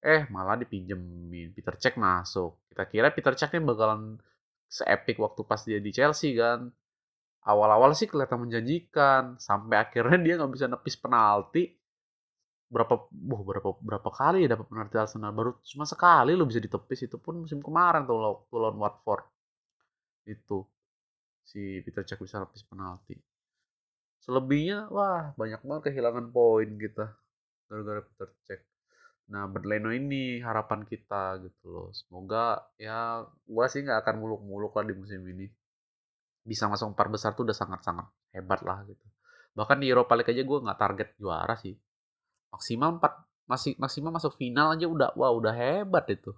eh 0.07 0.23
malah 0.31 0.55
dipinjemin. 0.61 1.51
Peter 1.57 1.75
Cech 1.77 1.99
masuk. 1.99 2.63
Kita 2.71 2.85
kira 2.87 3.11
Peter 3.11 3.35
Cech 3.35 3.51
bakalan 3.59 4.21
seepik 4.67 5.17
waktu 5.23 5.41
pas 5.47 5.63
dia 5.63 5.79
di 5.79 5.91
Chelsea 5.95 6.35
kan. 6.37 6.71
Awal-awal 7.47 7.95
sih 7.95 8.11
kelihatan 8.11 8.43
menjanjikan 8.43 9.39
sampai 9.39 9.79
akhirnya 9.79 10.19
dia 10.19 10.35
nggak 10.39 10.53
bisa 10.53 10.67
nepis 10.67 10.99
penalti. 10.99 11.71
Berapa 12.67 13.07
boh 13.07 13.41
berapa 13.47 13.71
berapa 13.79 14.11
kali 14.11 14.43
ya 14.43 14.59
dapat 14.59 14.67
penalti 14.67 14.99
Arsenal? 14.99 15.31
Baru 15.31 15.51
cuma 15.63 15.87
sekali 15.87 16.35
lo 16.35 16.43
bisa 16.43 16.59
ditepis. 16.59 17.07
Itu 17.07 17.23
pun 17.23 17.47
musim 17.47 17.63
kemarin 17.63 18.03
tuh 18.03 18.19
lawan 18.51 18.77
Watford. 18.83 19.25
Itu. 20.27 20.67
Si 21.47 21.79
Peter 21.87 22.03
Cech 22.03 22.19
bisa 22.19 22.43
nepis 22.43 22.67
penalti. 22.67 23.15
Selebihnya 24.19 24.91
wah 24.91 25.31
banyak 25.39 25.63
banget 25.63 25.95
kehilangan 25.95 26.35
poin 26.35 26.67
kita 26.75 27.15
gara-gara 27.71 28.03
Peter 28.03 28.29
Cech 28.43 28.76
nah 29.27 29.51
Berleno 29.51 29.91
ini 29.91 30.39
harapan 30.39 30.87
kita 30.87 31.43
gitu 31.43 31.67
loh 31.67 31.89
semoga 31.91 32.63
ya 32.79 33.27
gua 33.47 33.67
sih 33.67 33.83
nggak 33.83 34.07
akan 34.07 34.23
muluk-muluk 34.23 34.71
lah 34.79 34.87
di 34.87 34.95
musim 34.95 35.23
ini 35.27 35.51
bisa 36.47 36.71
masuk 36.71 36.95
empat 36.95 37.11
besar 37.11 37.35
tuh 37.35 37.43
udah 37.43 37.57
sangat-sangat 37.59 38.07
hebat 38.31 38.63
lah 38.63 38.87
gitu. 38.87 39.03
Bahkan 39.59 39.83
di 39.83 39.91
Eropa 39.91 40.15
League 40.15 40.31
aja 40.31 40.47
gue 40.47 40.59
nggak 40.63 40.79
target 40.79 41.09
juara 41.19 41.59
sih. 41.59 41.75
Maksimal 42.55 43.03
empat 43.03 43.13
masih 43.51 43.75
maksimal 43.83 44.15
masuk 44.15 44.39
final 44.39 44.79
aja 44.79 44.87
udah 44.87 45.11
wah 45.19 45.35
udah 45.35 45.51
hebat 45.51 46.07
itu. 46.07 46.31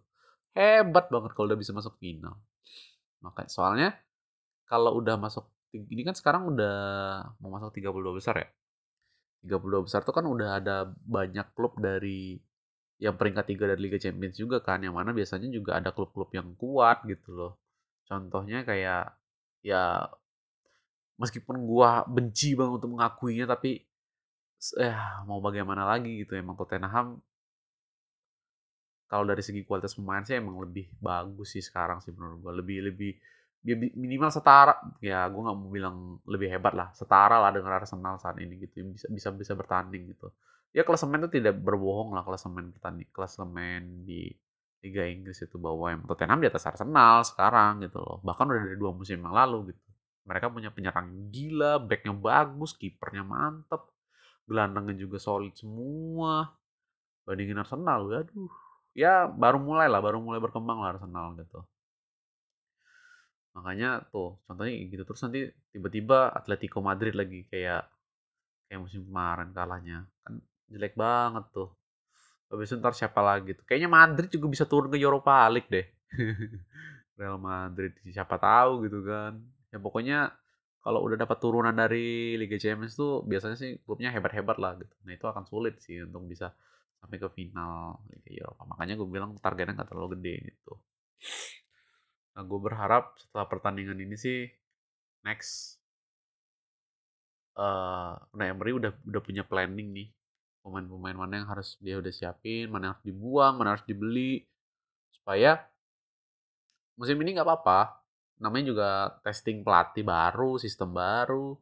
Hebat 0.57 1.13
banget 1.13 1.37
kalau 1.37 1.53
udah 1.53 1.61
bisa 1.61 1.77
masuk 1.77 2.01
final. 2.01 2.41
Makanya 3.21 3.51
soalnya 3.53 3.89
kalau 4.65 4.97
udah 4.97 5.21
masuk 5.21 5.45
ini 5.77 6.01
kan 6.01 6.17
sekarang 6.17 6.49
udah 6.57 6.77
mau 7.45 7.53
masuk 7.53 7.77
32 7.77 8.17
besar 8.17 8.35
ya. 8.41 8.49
32 9.45 9.85
besar 9.85 10.01
tuh 10.09 10.17
kan 10.17 10.25
udah 10.25 10.57
ada 10.57 10.89
banyak 11.05 11.53
klub 11.53 11.77
dari 11.77 12.41
yang 12.99 13.15
peringkat 13.15 13.45
tiga 13.47 13.65
dari 13.71 13.81
Liga 13.87 13.99
Champions 14.03 14.37
juga 14.39 14.59
kan, 14.63 14.83
yang 14.83 14.95
mana 14.99 15.15
biasanya 15.15 15.49
juga 15.51 15.79
ada 15.79 15.91
klub-klub 15.95 16.31
yang 16.35 16.55
kuat 16.59 17.07
gitu 17.07 17.31
loh. 17.35 17.53
Contohnya 18.11 18.67
kayak 18.67 19.15
ya 19.63 20.07
meskipun 21.19 21.67
gua 21.67 22.07
benci 22.07 22.55
banget 22.59 22.83
untuk 22.83 22.91
mengakuinya 22.95 23.47
tapi 23.51 23.83
ya 24.79 25.23
mau 25.27 25.39
bagaimana 25.39 25.87
lagi 25.87 26.23
gitu 26.27 26.35
emang 26.35 26.59
Tottenham 26.59 27.23
kalau 29.11 29.25
dari 29.27 29.43
segi 29.43 29.63
kualitas 29.67 29.95
pemain 29.95 30.23
sih 30.27 30.39
emang 30.39 30.59
lebih 30.63 30.91
bagus 30.99 31.55
sih 31.55 31.63
sekarang 31.63 32.03
sih 32.03 32.11
menurut 32.15 32.39
gua 32.43 32.53
lebih 32.59 32.79
lebih 32.87 33.13
minimal 33.99 34.31
setara 34.31 34.79
ya 35.03 35.27
gue 35.27 35.41
nggak 35.43 35.59
mau 35.59 35.71
bilang 35.71 35.97
lebih 36.31 36.47
hebat 36.47 36.73
lah 36.79 36.89
setara 36.95 37.43
lah 37.43 37.51
dengan 37.51 37.75
Arsenal 37.75 38.15
saat 38.23 38.39
ini 38.39 38.55
gitu 38.63 38.87
bisa 38.95 39.11
bisa 39.11 39.29
bisa 39.35 39.53
bertanding 39.59 40.15
gitu 40.15 40.31
ya 40.73 40.83
klasemen 40.85 41.25
itu 41.25 41.41
tidak 41.41 41.59
berbohong 41.61 42.13
lah 42.13 42.23
klasemen 42.23 42.71
bertanding 42.73 43.09
klasemen 43.11 44.05
di 44.05 44.31
Liga 44.79 45.03
Inggris 45.03 45.43
itu 45.43 45.59
bahwa 45.59 45.91
yang 45.91 46.07
Tottenham 46.07 46.39
di 46.39 46.49
atas 46.49 46.63
Arsenal 46.71 47.27
sekarang 47.27 47.83
gitu 47.83 47.99
loh. 47.99 48.23
Bahkan 48.23 48.47
udah 48.47 48.63
dari 48.63 48.79
dua 48.79 48.95
musim 48.95 49.19
yang 49.19 49.35
lalu 49.35 49.75
gitu. 49.75 49.83
Mereka 50.29 50.47
punya 50.55 50.71
penyerang 50.71 51.35
gila 51.35 51.83
backnya 51.83 52.15
bagus 52.15 52.79
kipernya 52.79 53.27
mantep 53.27 53.91
gelandangnya 54.47 54.95
juga 54.95 55.19
solid 55.19 55.53
semua. 55.59 56.55
Bandingin 57.27 57.59
Arsenal 57.59 58.07
aduh 58.09 58.53
ya 58.97 59.27
baru 59.27 59.59
mulai 59.61 59.87
lah 59.91 60.01
baru 60.01 60.23
mulai 60.23 60.39
berkembang 60.39 60.79
lah 60.79 60.95
Arsenal 60.95 61.35
gitu. 61.37 61.61
Makanya 63.59 64.07
tuh, 64.15 64.39
contohnya 64.47 64.75
gitu. 64.87 65.03
Terus 65.03 65.21
nanti 65.27 65.41
tiba-tiba 65.75 66.31
Atletico 66.31 66.79
Madrid 66.79 67.15
lagi 67.19 67.43
kayak 67.51 67.91
kayak 68.71 68.81
musim 68.81 69.03
kemarin 69.03 69.51
kalahnya. 69.51 70.07
Jelek 70.69 70.95
banget 70.95 71.45
tuh. 71.53 71.69
Habis 72.49 72.73
itu 72.73 72.77
ntar 72.81 72.97
siapa 72.97 73.21
lagi 73.21 73.53
tuh. 73.57 73.65
Kayaknya 73.69 73.91
Madrid 73.93 74.29
juga 74.33 74.47
bisa 74.49 74.65
turun 74.65 74.89
ke 74.89 74.97
Europa 75.01 75.45
League 75.53 75.69
deh. 75.69 75.87
Real 77.19 77.37
Madrid 77.41 77.93
siapa 78.09 78.41
tahu 78.41 78.89
gitu 78.89 79.05
kan. 79.05 79.37
Ya 79.69 79.79
pokoknya 79.81 80.33
kalau 80.81 81.05
udah 81.05 81.21
dapat 81.21 81.37
turunan 81.43 81.75
dari 81.77 82.39
Liga 82.41 82.57
Champions 82.57 82.97
tuh 82.97 83.21
biasanya 83.27 83.57
sih 83.59 83.77
klubnya 83.85 84.09
hebat-hebat 84.15 84.57
lah 84.57 84.79
gitu. 84.81 84.95
Nah 85.05 85.13
itu 85.13 85.27
akan 85.29 85.45
sulit 85.45 85.77
sih 85.85 86.01
untuk 86.01 86.25
bisa 86.25 86.55
sampai 86.99 87.21
ke 87.21 87.29
final 87.35 88.01
Liga 88.09 88.47
Eropa. 88.47 88.65
Makanya 88.65 88.95
gue 88.97 89.09
bilang 89.09 89.37
targetnya 89.37 89.77
nggak 89.83 89.91
terlalu 89.93 90.09
gede 90.17 90.35
gitu. 90.55 90.73
Nah, 92.39 92.47
gue 92.47 92.61
berharap 92.63 93.19
setelah 93.19 93.51
pertandingan 93.51 93.99
ini 93.99 94.15
sih 94.15 94.47
next 95.27 95.83
uh, 97.59 98.15
nah 98.15 98.47
Emery 98.47 98.79
udah 98.79 98.95
udah 99.03 99.23
punya 99.23 99.43
planning 99.43 99.91
nih 99.91 100.09
pemain-pemain 100.63 101.17
mana 101.17 101.33
yang 101.43 101.49
harus 101.49 101.79
dia 101.81 101.97
udah 101.99 102.13
siapin, 102.13 102.69
mana 102.69 102.91
yang 102.91 102.93
harus 102.97 103.07
dibuang, 103.07 103.55
mana 103.57 103.77
harus 103.77 103.87
dibeli 103.87 104.45
supaya 105.15 105.63
musim 106.99 107.19
ini 107.23 107.39
nggak 107.39 107.47
apa-apa. 107.47 108.01
Namanya 108.39 108.65
juga 108.71 108.89
testing 109.27 109.67
pelatih 109.67 110.07
baru, 110.07 110.59
sistem 110.63 110.95
baru. 110.95 111.59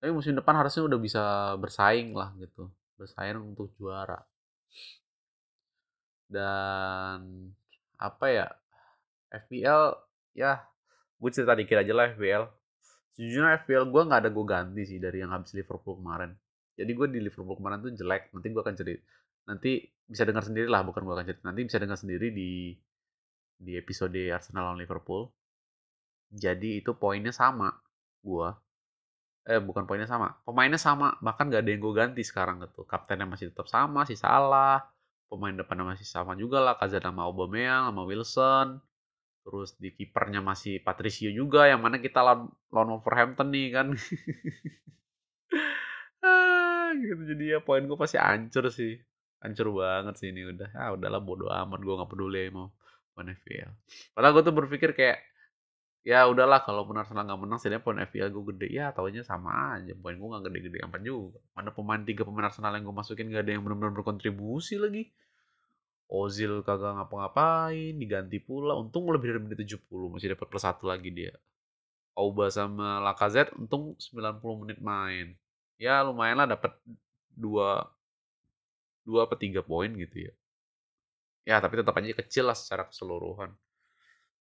Tapi 0.00 0.12
musim 0.12 0.36
depan 0.36 0.60
harusnya 0.60 0.84
udah 0.84 0.98
bisa 1.00 1.24
bersaing 1.56 2.12
lah 2.12 2.32
gitu, 2.36 2.68
bersaing 3.00 3.40
untuk 3.40 3.72
juara. 3.80 4.20
Dan 6.28 7.48
apa 7.96 8.26
ya? 8.28 8.48
FPL 9.34 9.82
ya 10.34 10.62
gue 11.18 11.30
cerita 11.30 11.54
dikit 11.58 11.82
aja 11.82 11.92
lah 11.94 12.06
FPL 12.14 12.44
sejujurnya 13.14 13.64
FPL 13.64 13.90
gue 13.90 14.02
nggak 14.06 14.20
ada 14.26 14.30
gue 14.30 14.44
ganti 14.46 14.82
sih 14.86 14.98
dari 15.02 15.22
yang 15.22 15.34
habis 15.34 15.54
Liverpool 15.54 15.98
kemarin 15.98 16.34
jadi 16.74 16.90
gue 16.90 17.06
di 17.10 17.20
Liverpool 17.22 17.56
kemarin 17.56 17.78
tuh 17.82 17.92
jelek 17.94 18.30
nanti 18.34 18.46
gue 18.50 18.62
akan 18.62 18.76
cerita 18.76 19.02
nanti 19.44 19.70
bisa 20.04 20.22
dengar 20.24 20.44
sendiri 20.44 20.68
lah 20.68 20.82
bukan 20.82 21.04
gue 21.04 21.14
akan 21.14 21.26
cerita 21.26 21.44
nanti 21.46 21.62
bisa 21.68 21.78
dengar 21.80 21.98
sendiri 22.00 22.32
di 22.32 22.74
di 23.58 23.78
episode 23.78 24.18
Arsenal 24.30 24.72
lawan 24.72 24.80
Liverpool. 24.82 25.30
Jadi 26.34 26.82
itu 26.82 26.92
poinnya 26.98 27.30
sama 27.30 27.70
gue 28.24 28.48
eh 29.44 29.60
bukan 29.60 29.84
poinnya 29.84 30.08
sama 30.08 30.40
pemainnya 30.48 30.80
sama 30.80 31.20
bahkan 31.20 31.52
gak 31.52 31.68
ada 31.68 31.70
yang 31.70 31.82
gue 31.84 31.94
ganti 31.94 32.22
sekarang 32.24 32.64
gitu. 32.64 32.82
Kaptennya 32.88 33.28
masih 33.28 33.52
tetap 33.52 33.68
sama 33.70 34.08
si 34.08 34.16
Salah 34.16 34.80
pemain 35.28 35.54
depannya 35.56 35.96
masih 35.96 36.06
sama 36.06 36.38
juga 36.38 36.62
lah 36.62 36.78
Kazan 36.78 37.02
sama 37.04 37.28
Aubameyang 37.28 37.90
sama 37.92 38.02
Wilson. 38.08 38.80
Terus 39.44 39.76
di 39.76 39.92
kipernya 39.92 40.40
masih 40.40 40.80
Patricio 40.80 41.28
juga 41.28 41.68
yang 41.68 41.84
mana 41.84 42.00
kita 42.00 42.24
lawan, 42.24 42.48
lawan 42.72 42.88
Wolverhampton 42.96 43.52
nih 43.52 43.66
kan. 43.76 43.86
gitu 47.10 47.22
jadi 47.34 47.44
ya 47.56 47.58
poin 47.60 47.84
gue 47.84 47.98
pasti 47.98 48.16
hancur 48.16 48.68
sih. 48.72 48.96
Hancur 49.44 49.76
banget 49.76 50.14
sih 50.20 50.28
ini 50.32 50.48
udah. 50.48 50.70
Ah 50.72 50.90
udahlah 50.96 51.20
bodo 51.20 51.52
amat 51.52 51.80
gue 51.80 51.94
nggak 51.94 52.10
peduli 52.10 52.48
mau 52.48 52.72
poin 53.12 53.28
FPL. 53.28 53.70
Padahal 54.16 54.32
gue 54.34 54.42
tuh 54.48 54.54
berpikir 54.56 54.90
kayak 54.96 55.18
ya 56.04 56.28
udahlah 56.28 56.60
kalau 56.60 56.84
benar 56.84 57.08
Arsenal 57.08 57.24
nggak 57.24 57.40
menang 57.40 57.58
setidaknya 57.60 57.84
poin 57.84 57.98
FPL 58.00 58.28
gue 58.28 58.44
gede 58.52 58.68
ya 58.76 58.92
tahunya 58.92 59.24
sama 59.24 59.80
aja 59.80 59.96
poin 59.96 60.12
gue 60.20 60.28
nggak 60.28 60.44
gede-gede 60.52 60.78
amat 60.84 61.00
juga 61.00 61.40
mana 61.56 61.72
pemain 61.72 62.02
tiga 62.04 62.28
pemain 62.28 62.44
Arsenal 62.44 62.76
yang 62.76 62.84
gue 62.84 62.96
masukin 63.00 63.32
gak 63.32 63.48
ada 63.48 63.52
yang 63.56 63.64
benar-benar 63.64 63.96
berkontribusi 63.96 64.76
lagi 64.76 65.08
Ozil 66.14 66.60
kagak 66.60 67.00
ngapa-ngapain, 67.00 67.96
diganti 67.96 68.38
pula. 68.38 68.76
Untung 68.76 69.08
lebih 69.08 69.34
dari 69.34 69.40
menit 69.40 69.58
70, 69.64 70.12
masih 70.12 70.36
dapat 70.36 70.46
plus 70.52 70.64
satu 70.64 70.84
lagi 70.86 71.08
dia. 71.08 71.32
Auba 72.14 72.46
sama 72.52 73.02
Lacazette 73.02 73.56
untung 73.58 73.98
90 73.98 74.62
menit 74.62 74.78
main. 74.78 75.34
Ya 75.78 76.00
lumayan 76.06 76.38
lah 76.40 76.48
dapat 76.54 76.72
dua 77.34 77.86
dua 79.04 79.26
apa 79.28 79.36
tiga 79.36 79.60
poin 79.60 79.90
gitu 79.94 80.30
ya. 80.30 80.32
Ya 81.44 81.56
tapi 81.60 81.76
tetap 81.80 81.92
aja 81.98 82.14
kecil 82.24 82.48
lah 82.48 82.56
secara 82.56 82.88
keseluruhan. 82.88 83.52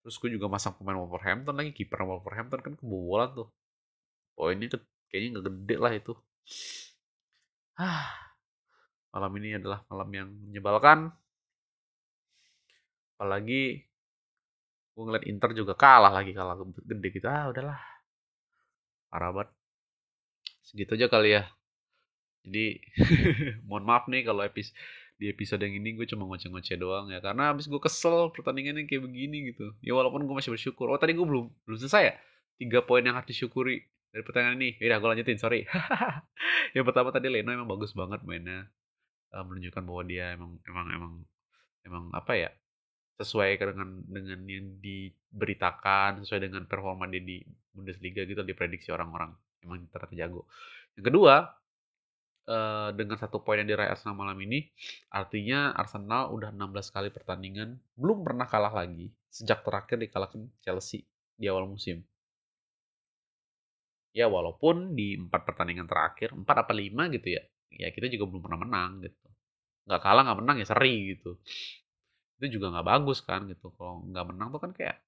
Terus 0.04 0.16
gue 0.20 0.30
juga 0.36 0.48
masang 0.52 0.76
pemain 0.76 1.00
Wolverhampton 1.00 1.56
lagi, 1.56 1.72
kiper 1.72 2.04
Wolverhampton 2.04 2.60
kan 2.60 2.74
kebobolan 2.80 3.32
tuh. 3.36 3.50
Poinnya 4.36 4.68
kayaknya 5.12 5.40
nggak 5.40 5.46
gede 5.52 5.76
lah 5.80 5.92
itu. 5.96 6.14
Ah, 7.80 8.08
malam 9.14 9.32
ini 9.40 9.60
adalah 9.60 9.84
malam 9.92 10.10
yang 10.12 10.30
menyebalkan 10.32 11.14
apalagi 13.24 13.80
gue 14.94 15.04
ngeliat 15.08 15.26
Inter 15.32 15.50
juga 15.56 15.74
kalah 15.80 16.12
lagi 16.12 16.36
kalah 16.36 16.60
gede 16.60 17.08
gitu 17.16 17.28
ah 17.32 17.48
udahlah 17.48 17.80
parah 19.08 19.32
banget 19.32 19.50
segitu 20.74 20.98
aja 20.98 21.08
kali 21.08 21.38
ya. 21.38 21.44
Jadi 22.44 22.82
mohon 23.70 23.86
maaf 23.86 24.10
nih 24.10 24.26
kalau 24.26 24.42
episode 24.42 24.74
di 25.22 25.30
episode 25.30 25.62
yang 25.62 25.78
ini 25.78 25.96
gue 25.96 26.10
cuma 26.10 26.26
ngoceh-ngoceh 26.28 26.76
doang 26.76 27.08
ya. 27.14 27.22
Karena 27.22 27.54
abis 27.54 27.70
gue 27.70 27.80
kesel 27.80 28.34
pertandingannya 28.34 28.90
kayak 28.90 29.06
begini 29.06 29.54
gitu. 29.54 29.72
Ya 29.86 29.94
walaupun 29.94 30.26
gue 30.26 30.36
masih 30.36 30.52
bersyukur. 30.52 30.90
Oh 30.90 31.00
tadi 31.00 31.14
gue 31.14 31.24
belum 31.24 31.48
belum 31.64 31.78
selesai 31.78 32.04
ya? 32.04 32.14
Tiga 32.60 32.84
poin 32.84 33.06
yang 33.06 33.16
harus 33.16 33.30
disyukuri 33.30 33.86
dari 34.12 34.24
pertandingan 34.26 34.58
ini. 34.60 34.70
Ya 34.82 34.98
gue 34.98 35.10
lanjutin 35.10 35.40
sorry. 35.40 35.64
Yang 36.76 36.86
pertama 36.90 37.14
tadi 37.14 37.30
Leno 37.30 37.54
emang 37.54 37.70
bagus 37.70 37.94
banget 37.94 38.26
mainnya. 38.26 38.68
Uh, 39.34 39.42
menunjukkan 39.48 39.82
bahwa 39.86 40.04
dia 40.06 40.38
emang 40.38 40.62
emang 40.68 40.88
emang 40.92 41.14
emang 41.86 42.04
apa 42.12 42.34
ya? 42.36 42.50
Sesuai 43.22 43.62
dengan 43.62 44.04
dengan 44.10 44.42
yang 44.50 44.68
diberitakan, 44.82 46.26
sesuai 46.26 46.50
dengan 46.50 46.66
performa 46.66 47.06
dia 47.08 47.22
di 47.22 47.42
Bundesliga 47.74 48.26
gitu 48.26 48.42
diprediksi 48.42 48.90
orang-orang. 48.92 49.34
Emang 49.64 49.88
ternyata 49.90 50.16
jago. 50.16 50.46
Yang 51.00 51.06
kedua, 51.10 51.36
uh, 52.52 52.90
dengan 52.94 53.18
satu 53.18 53.42
poin 53.42 53.60
yang 53.64 53.70
diraih 53.72 53.92
Arsenal 53.96 54.20
malam 54.20 54.38
ini, 54.44 54.68
artinya 55.10 55.74
Arsenal 55.74 56.30
udah 56.36 56.52
16 56.52 56.94
kali 56.94 57.10
pertandingan 57.10 57.80
belum 57.96 58.28
pernah 58.28 58.46
kalah 58.46 58.74
lagi 58.76 59.10
sejak 59.32 59.66
terakhir 59.66 59.98
dikalahkan 59.98 60.46
Chelsea 60.62 61.08
di 61.34 61.48
awal 61.50 61.66
musim. 61.66 62.04
Ya 64.14 64.30
walaupun 64.30 64.94
di 64.94 65.18
empat 65.18 65.42
pertandingan 65.42 65.90
terakhir, 65.90 66.38
empat 66.38 66.70
apa 66.70 66.74
lima 66.78 67.10
gitu 67.10 67.34
ya, 67.34 67.42
ya 67.74 67.90
kita 67.90 68.14
juga 68.14 68.30
belum 68.30 68.42
pernah 68.46 68.62
menang 68.62 69.02
gitu. 69.02 69.28
Nggak 69.90 70.02
kalah 70.06 70.22
nggak 70.22 70.40
menang 70.44 70.58
ya 70.62 70.68
seri 70.70 71.18
gitu 71.18 71.42
itu 72.44 72.60
juga 72.60 72.76
nggak 72.76 72.88
bagus 72.88 73.24
kan 73.24 73.48
gitu 73.48 73.72
kalau 73.80 74.04
nggak 74.04 74.26
menang 74.36 74.52
tuh 74.52 74.60
kan 74.60 74.72
kayak 74.76 75.00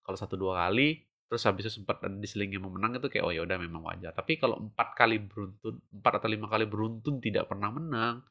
kalau 0.00 0.16
satu 0.16 0.40
dua 0.40 0.64
kali 0.64 1.04
terus 1.34 1.50
habis 1.50 1.66
itu 1.66 1.82
sempat 1.82 1.98
diselingi 2.22 2.62
menang 2.62 3.02
itu 3.02 3.10
kayak 3.10 3.26
oh 3.26 3.34
ya 3.34 3.42
udah 3.42 3.58
memang 3.58 3.82
wajar 3.82 4.14
tapi 4.14 4.38
kalau 4.38 4.62
empat 4.70 4.94
kali 4.94 5.18
beruntun 5.18 5.82
empat 5.90 6.22
atau 6.22 6.30
lima 6.30 6.46
kali 6.46 6.62
beruntun 6.70 7.18
tidak 7.18 7.50
pernah 7.50 7.74
menang 7.74 8.22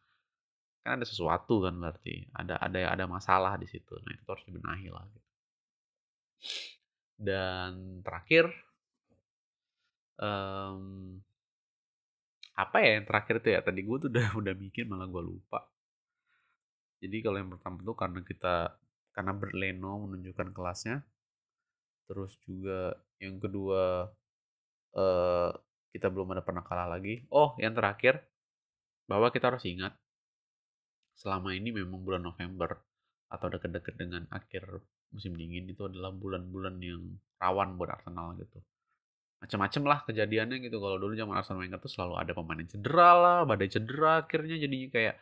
kan 0.87 0.95
ada 0.95 1.03
sesuatu 1.03 1.67
kan 1.67 1.75
berarti 1.75 2.31
ada 2.31 2.55
ada 2.63 2.79
ada 2.95 3.03
masalah 3.03 3.59
di 3.59 3.67
situ 3.67 3.91
nah 4.07 4.15
itu 4.15 4.23
harus 4.23 4.45
dibenahi 4.47 4.87
lah 4.87 5.03
gitu. 5.11 5.29
dan 7.19 7.99
terakhir 8.07 8.47
um, 10.23 11.19
apa 12.55 12.77
ya 12.79 13.03
yang 13.03 13.05
terakhir 13.11 13.35
itu 13.43 13.49
ya 13.51 13.59
tadi 13.59 13.83
gue 13.83 13.97
tuh 13.99 14.07
udah 14.07 14.27
udah 14.47 14.53
mikir 14.55 14.87
malah 14.87 15.11
gue 15.11 15.23
lupa 15.27 15.67
jadi 17.03 17.19
kalau 17.19 17.35
yang 17.35 17.51
pertama 17.51 17.83
tuh 17.83 17.99
karena 17.99 18.23
kita 18.23 18.79
karena 19.11 19.35
berleno 19.35 20.07
menunjukkan 20.07 20.55
kelasnya. 20.55 21.03
Terus 22.07 22.35
juga 22.43 22.93
yang 23.19 23.39
kedua 23.39 24.11
uh, 24.97 25.49
kita 25.93 26.09
belum 26.09 26.33
ada 26.33 26.41
pernah 26.41 26.65
kalah 26.65 26.89
lagi. 26.89 27.23
Oh, 27.29 27.53
yang 27.61 27.77
terakhir 27.77 28.23
bahwa 29.05 29.29
kita 29.29 29.53
harus 29.53 29.63
ingat 29.67 29.93
selama 31.13 31.53
ini 31.53 31.69
memang 31.69 32.01
bulan 32.01 32.25
November 32.25 32.73
atau 33.29 33.47
dekat-dekat 33.49 33.95
dengan 33.97 34.25
akhir 34.33 34.65
musim 35.13 35.37
dingin 35.37 35.69
itu 35.69 35.85
adalah 35.85 36.09
bulan-bulan 36.09 36.81
yang 36.81 37.01
rawan 37.37 37.77
buat 37.77 37.93
Arsenal 37.93 38.33
gitu. 38.41 38.57
Macam-macam 39.37 39.83
lah 39.85 39.99
kejadiannya 40.09 40.57
gitu. 40.65 40.81
Kalau 40.81 40.97
dulu 40.97 41.13
zaman 41.13 41.37
Arsenal 41.37 41.61
Wenger 41.61 41.77
tuh 41.77 41.91
selalu 41.91 42.13
ada 42.17 42.31
pemain 42.33 42.57
yang 42.57 42.69
cedera 42.69 43.11
lah, 43.13 43.37
badai 43.45 43.69
cedera 43.69 44.25
akhirnya 44.25 44.57
jadinya 44.57 44.89
kayak 44.89 45.15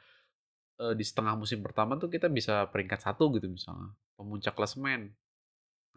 uh, 0.79 0.93
di 0.95 1.03
setengah 1.03 1.35
musim 1.35 1.59
pertama 1.59 1.99
tuh 1.99 2.07
kita 2.07 2.31
bisa 2.31 2.69
peringkat 2.71 3.01
satu 3.03 3.33
gitu 3.35 3.51
misalnya, 3.51 3.91
pemuncak 4.15 4.55
klasemen. 4.55 5.11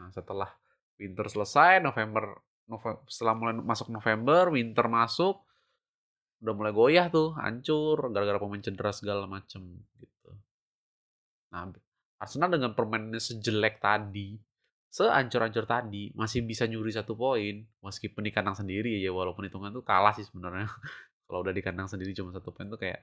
Nah, 0.00 0.10
setelah 0.10 0.50
winter 0.98 1.26
selesai, 1.26 1.82
November, 1.82 2.38
November 2.70 3.02
setelah 3.10 3.34
mulai 3.36 3.54
masuk 3.58 3.90
November, 3.90 4.50
winter 4.54 4.86
masuk, 4.86 5.42
udah 6.44 6.54
mulai 6.54 6.72
goyah 6.76 7.06
tuh, 7.08 7.32
hancur 7.40 8.12
gara-gara 8.12 8.36
pemain 8.36 8.60
cedera 8.60 8.92
segala 8.92 9.24
macem 9.24 9.64
gitu. 9.96 10.30
Nah, 11.54 11.72
Arsenal 12.20 12.52
dengan 12.52 12.72
permainannya 12.76 13.20
sejelek 13.20 13.80
tadi, 13.80 14.38
seancur-ancur 14.92 15.66
tadi, 15.66 16.14
masih 16.14 16.46
bisa 16.46 16.68
nyuri 16.70 16.94
satu 16.94 17.18
poin, 17.18 17.66
meskipun 17.82 18.22
di 18.22 18.30
kandang 18.30 18.54
sendiri 18.54 19.00
ya, 19.02 19.10
walaupun 19.10 19.48
hitungan 19.48 19.74
tuh 19.74 19.82
kalah 19.82 20.14
sih 20.14 20.22
sebenarnya. 20.22 20.70
Kalau 21.26 21.40
udah 21.40 21.54
di 21.56 21.62
kandang 21.64 21.88
sendiri 21.88 22.12
cuma 22.14 22.30
satu 22.30 22.52
poin 22.54 22.68
tuh 22.68 22.78
kayak, 22.78 23.02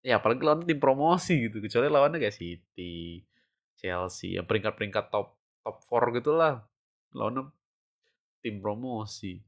ya 0.00 0.22
apalagi 0.22 0.40
lawan 0.40 0.64
tim 0.64 0.80
promosi 0.80 1.50
gitu, 1.50 1.60
kecuali 1.60 1.92
lawannya 1.92 2.18
kayak 2.22 2.36
City, 2.36 3.20
Chelsea, 3.76 4.38
yang 4.40 4.46
peringkat-peringkat 4.48 5.12
top 5.12 5.36
top 5.60 5.76
4 5.90 6.16
gitulah, 6.22 6.64
lawannya 7.16 7.50
tim 8.42 8.62
promosi. 8.64 9.40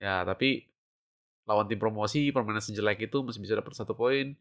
Ya, 0.00 0.24
tapi 0.24 0.64
lawan 1.48 1.66
tim 1.68 1.80
promosi 1.82 2.30
permainan 2.34 2.62
sejelek 2.64 3.10
itu 3.10 3.18
masih 3.26 3.40
bisa 3.42 3.54
dapat 3.58 3.72
satu 3.76 3.92
poin. 3.96 4.32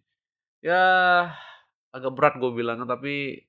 Ya 0.64 0.84
agak 1.96 2.12
berat 2.14 2.34
gue 2.38 2.52
bilangnya 2.54 2.86
tapi 2.86 3.44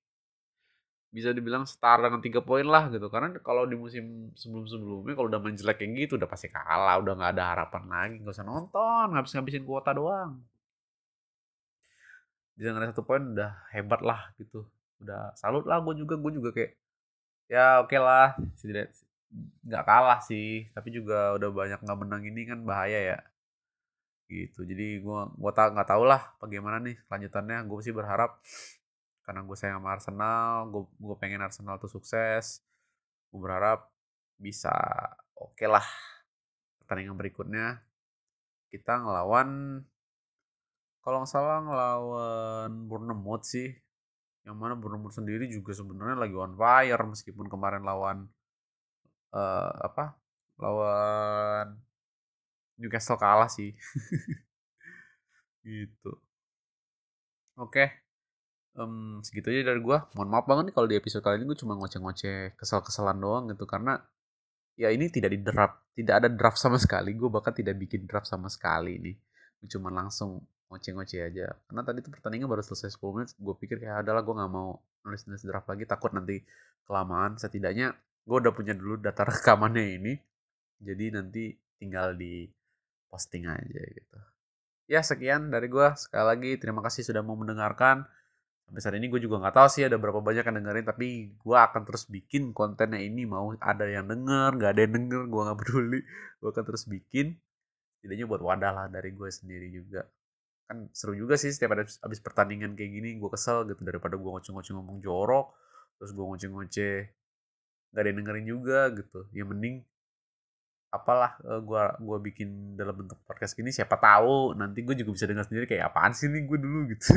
bisa 1.10 1.34
dibilang 1.34 1.66
setara 1.66 2.06
dengan 2.06 2.22
tiga 2.22 2.40
poin 2.40 2.62
lah 2.66 2.86
gitu. 2.94 3.10
Karena 3.10 3.34
kalau 3.42 3.66
di 3.66 3.74
musim 3.74 4.30
sebelum 4.38 4.64
sebelumnya 4.70 5.14
kalau 5.18 5.28
udah 5.30 5.40
main 5.42 5.58
jelek 5.58 5.82
kayak 5.82 5.90
gitu 6.06 6.14
udah 6.18 6.28
pasti 6.30 6.46
kalah 6.48 6.96
udah 7.02 7.12
nggak 7.18 7.32
ada 7.36 7.44
harapan 7.54 7.82
lagi 7.90 8.14
nggak 8.22 8.34
usah 8.36 8.46
nonton 8.46 9.06
ngabis 9.14 9.32
ngabisin 9.34 9.64
kuota 9.66 9.90
doang. 9.92 10.38
Bisa 12.54 12.70
ngeliat 12.70 12.94
satu 12.94 13.02
poin 13.02 13.22
udah 13.34 13.50
hebat 13.74 14.00
lah 14.06 14.30
gitu. 14.38 14.64
Udah 15.02 15.34
salut 15.34 15.64
lah 15.66 15.82
gue 15.82 15.94
juga 15.98 16.14
gue 16.16 16.32
juga 16.38 16.50
kayak 16.54 16.72
ya 17.50 17.82
oke 17.82 17.90
okay 17.90 17.98
lah 17.98 18.38
nggak 19.66 19.84
kalah 19.86 20.20
sih. 20.22 20.70
Tapi 20.74 20.88
juga 20.94 21.34
udah 21.38 21.50
banyak 21.50 21.80
nggak 21.82 21.98
menang 21.98 22.22
ini 22.26 22.42
kan 22.46 22.62
bahaya 22.62 22.98
ya. 23.16 23.18
Gitu. 24.30 24.62
Jadi 24.62 25.02
gue 25.02 25.20
gua 25.34 25.52
tak 25.54 25.74
nggak 25.74 25.90
tahu 25.90 26.06
lah 26.06 26.22
bagaimana 26.38 26.78
nih 26.78 26.96
kelanjutannya. 27.10 27.58
Gue 27.66 27.80
sih 27.82 27.94
berharap 27.94 28.38
karena 29.26 29.46
gue 29.46 29.56
sayang 29.58 29.78
sama 29.82 29.94
Arsenal 29.94 30.66
gue 30.70 30.82
gue 30.98 31.16
pengen 31.18 31.42
Arsenal 31.42 31.78
tuh 31.82 31.90
sukses. 31.90 32.62
Gue 33.30 33.40
berharap 33.42 33.90
bisa 34.38 34.72
oke 35.34 35.58
okay 35.58 35.66
lah 35.66 35.86
pertandingan 36.82 37.18
berikutnya. 37.18 37.82
Kita 38.70 39.02
ngelawan 39.02 39.82
kalau 41.02 41.24
nggak 41.24 41.32
salah 41.32 41.58
ngelawan 41.64 42.70
Bournemouth 42.86 43.42
sih 43.42 43.72
yang 44.50 44.58
mana 44.58 44.74
Bournemouth 44.74 45.14
sendiri 45.14 45.46
juga 45.46 45.70
sebenarnya 45.70 46.18
lagi 46.18 46.34
on 46.34 46.58
fire 46.58 47.02
meskipun 47.06 47.46
kemarin 47.46 47.86
lawan 47.86 48.26
uh, 49.30 49.70
apa 49.86 50.18
lawan 50.58 51.78
Newcastle 52.80 53.20
kalah 53.20 53.46
sih. 53.52 53.76
gitu. 55.68 56.12
Oke. 57.60 57.92
Um, 58.72 59.20
segitu 59.20 59.52
aja 59.52 59.70
dari 59.70 59.80
gue. 59.84 59.98
Mohon 60.16 60.28
maaf 60.32 60.46
banget 60.48 60.72
nih 60.72 60.74
kalau 60.74 60.88
di 60.88 60.96
episode 60.96 61.20
kali 61.20 61.36
ini 61.38 61.46
gue 61.52 61.58
cuma 61.60 61.76
ngoceh-ngoceh 61.76 62.56
kesal-kesalan 62.56 63.20
doang 63.20 63.44
gitu. 63.52 63.68
Karena 63.68 64.00
ya 64.80 64.88
ini 64.88 65.12
tidak 65.12 65.36
di 65.36 65.44
draft. 65.44 65.76
Tidak 65.92 66.14
ada 66.24 66.28
draft 66.32 66.56
sama 66.56 66.80
sekali. 66.80 67.12
Gue 67.12 67.28
bahkan 67.28 67.52
tidak 67.52 67.76
bikin 67.76 68.08
draft 68.08 68.32
sama 68.32 68.48
sekali 68.48 68.96
nih. 68.96 69.16
Cuma 69.68 69.92
langsung 69.92 70.40
ngoceh-ngoceh 70.70 71.20
aja. 71.26 71.50
Karena 71.66 71.82
tadi 71.82 71.98
tuh 72.00 72.14
pertandingan 72.14 72.46
baru 72.46 72.62
selesai 72.62 72.94
10 72.94 73.14
menit. 73.18 73.30
Gue 73.36 73.54
pikir 73.58 73.82
kayak 73.82 74.06
adalah 74.06 74.22
gue 74.22 74.34
gak 74.38 74.52
mau 74.54 74.78
nulis-nulis 75.02 75.42
draft 75.42 75.66
lagi. 75.66 75.84
Takut 75.84 76.14
nanti 76.14 76.38
kelamaan. 76.86 77.36
Setidaknya 77.36 77.90
gue 78.24 78.36
udah 78.38 78.54
punya 78.54 78.72
dulu 78.72 79.02
data 79.02 79.26
rekamannya 79.30 79.84
ini. 79.98 80.14
Jadi 80.80 81.04
nanti 81.12 81.52
tinggal 81.76 82.14
di 82.14 82.46
posting 83.10 83.50
aja 83.50 83.82
gitu. 83.90 84.18
Ya 84.86 85.02
sekian 85.02 85.50
dari 85.50 85.66
gue. 85.66 85.86
Sekali 85.98 86.24
lagi 86.24 86.50
terima 86.62 86.80
kasih 86.86 87.02
sudah 87.02 87.20
mau 87.26 87.34
mendengarkan. 87.34 88.06
Sampai 88.70 88.80
saat 88.86 88.94
ini 88.94 89.10
gue 89.10 89.18
juga 89.18 89.42
nggak 89.42 89.54
tahu 89.58 89.66
sih 89.66 89.82
ada 89.82 89.98
berapa 89.98 90.22
banyak 90.22 90.46
yang 90.46 90.56
dengerin. 90.62 90.86
Tapi 90.86 91.06
gue 91.34 91.58
akan 91.58 91.82
terus 91.82 92.06
bikin 92.06 92.54
kontennya 92.54 93.02
ini. 93.02 93.26
Mau 93.26 93.58
ada 93.58 93.90
yang 93.90 94.06
denger, 94.06 94.54
nggak 94.54 94.70
ada 94.70 94.80
yang 94.86 94.94
denger. 94.94 95.22
Gue 95.26 95.40
nggak 95.50 95.58
peduli. 95.66 96.00
Gue 96.38 96.48
akan 96.54 96.62
terus 96.62 96.86
bikin. 96.86 97.34
Tidaknya 98.00 98.30
buat 98.30 98.38
wadah 98.38 98.72
lah 98.72 98.86
dari 98.86 99.10
gue 99.10 99.28
sendiri 99.28 99.68
juga. 99.74 100.06
Kan 100.70 100.86
seru 100.94 101.18
juga 101.18 101.34
sih 101.34 101.50
setiap 101.50 101.74
ada 101.74 101.82
abis 101.82 102.22
pertandingan 102.22 102.78
kayak 102.78 102.94
gini. 102.94 103.18
Gue 103.18 103.34
kesel 103.34 103.66
gitu. 103.66 103.82
Daripada 103.82 104.14
gue 104.14 104.30
ngoceh-ngoceh 104.30 104.70
ngomong 104.78 105.02
jorok. 105.02 105.50
Terus 105.98 106.14
gue 106.14 106.24
ngoceh-ngoceh. 106.30 106.96
Gak 107.90 108.02
ada 108.06 108.10
dengerin 108.14 108.46
juga 108.46 108.94
gitu. 108.94 109.26
Yang 109.34 109.48
mending 109.50 109.76
apalah 110.90 111.38
uh, 111.46 111.62
gua 111.62 111.94
gua 112.02 112.18
bikin 112.18 112.74
dalam 112.74 112.98
bentuk 112.98 113.22
podcast 113.22 113.54
gini 113.54 113.70
siapa 113.70 113.94
tahu 113.94 114.58
nanti 114.58 114.82
gue 114.82 114.98
juga 114.98 115.14
bisa 115.14 115.30
dengar 115.30 115.46
sendiri 115.46 115.70
kayak 115.70 115.94
apaan 115.94 116.10
sih 116.10 116.26
nih 116.26 116.42
gue 116.42 116.58
dulu 116.58 116.82
gitu 116.92 117.14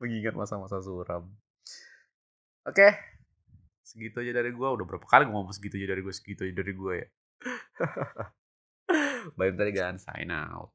mengingat 0.00 0.32
masa-masa 0.32 0.80
suram 0.80 1.28
oke 2.64 2.72
okay. 2.72 2.96
segitu 3.84 4.24
aja 4.24 4.32
dari 4.32 4.48
gue 4.48 4.64
udah 4.64 4.86
berapa 4.88 5.04
kali 5.04 5.28
gue 5.28 5.34
ngomong 5.36 5.52
segitu 5.52 5.76
aja 5.76 5.92
dari 5.92 6.00
gue 6.00 6.14
segitu 6.16 6.48
aja 6.48 6.54
dari 6.56 6.72
gue 6.72 6.94
ya 6.96 7.08
Bye 9.38 9.54
tadi 9.54 9.70
kan 9.76 10.00
sign 10.00 10.32
out 10.32 10.72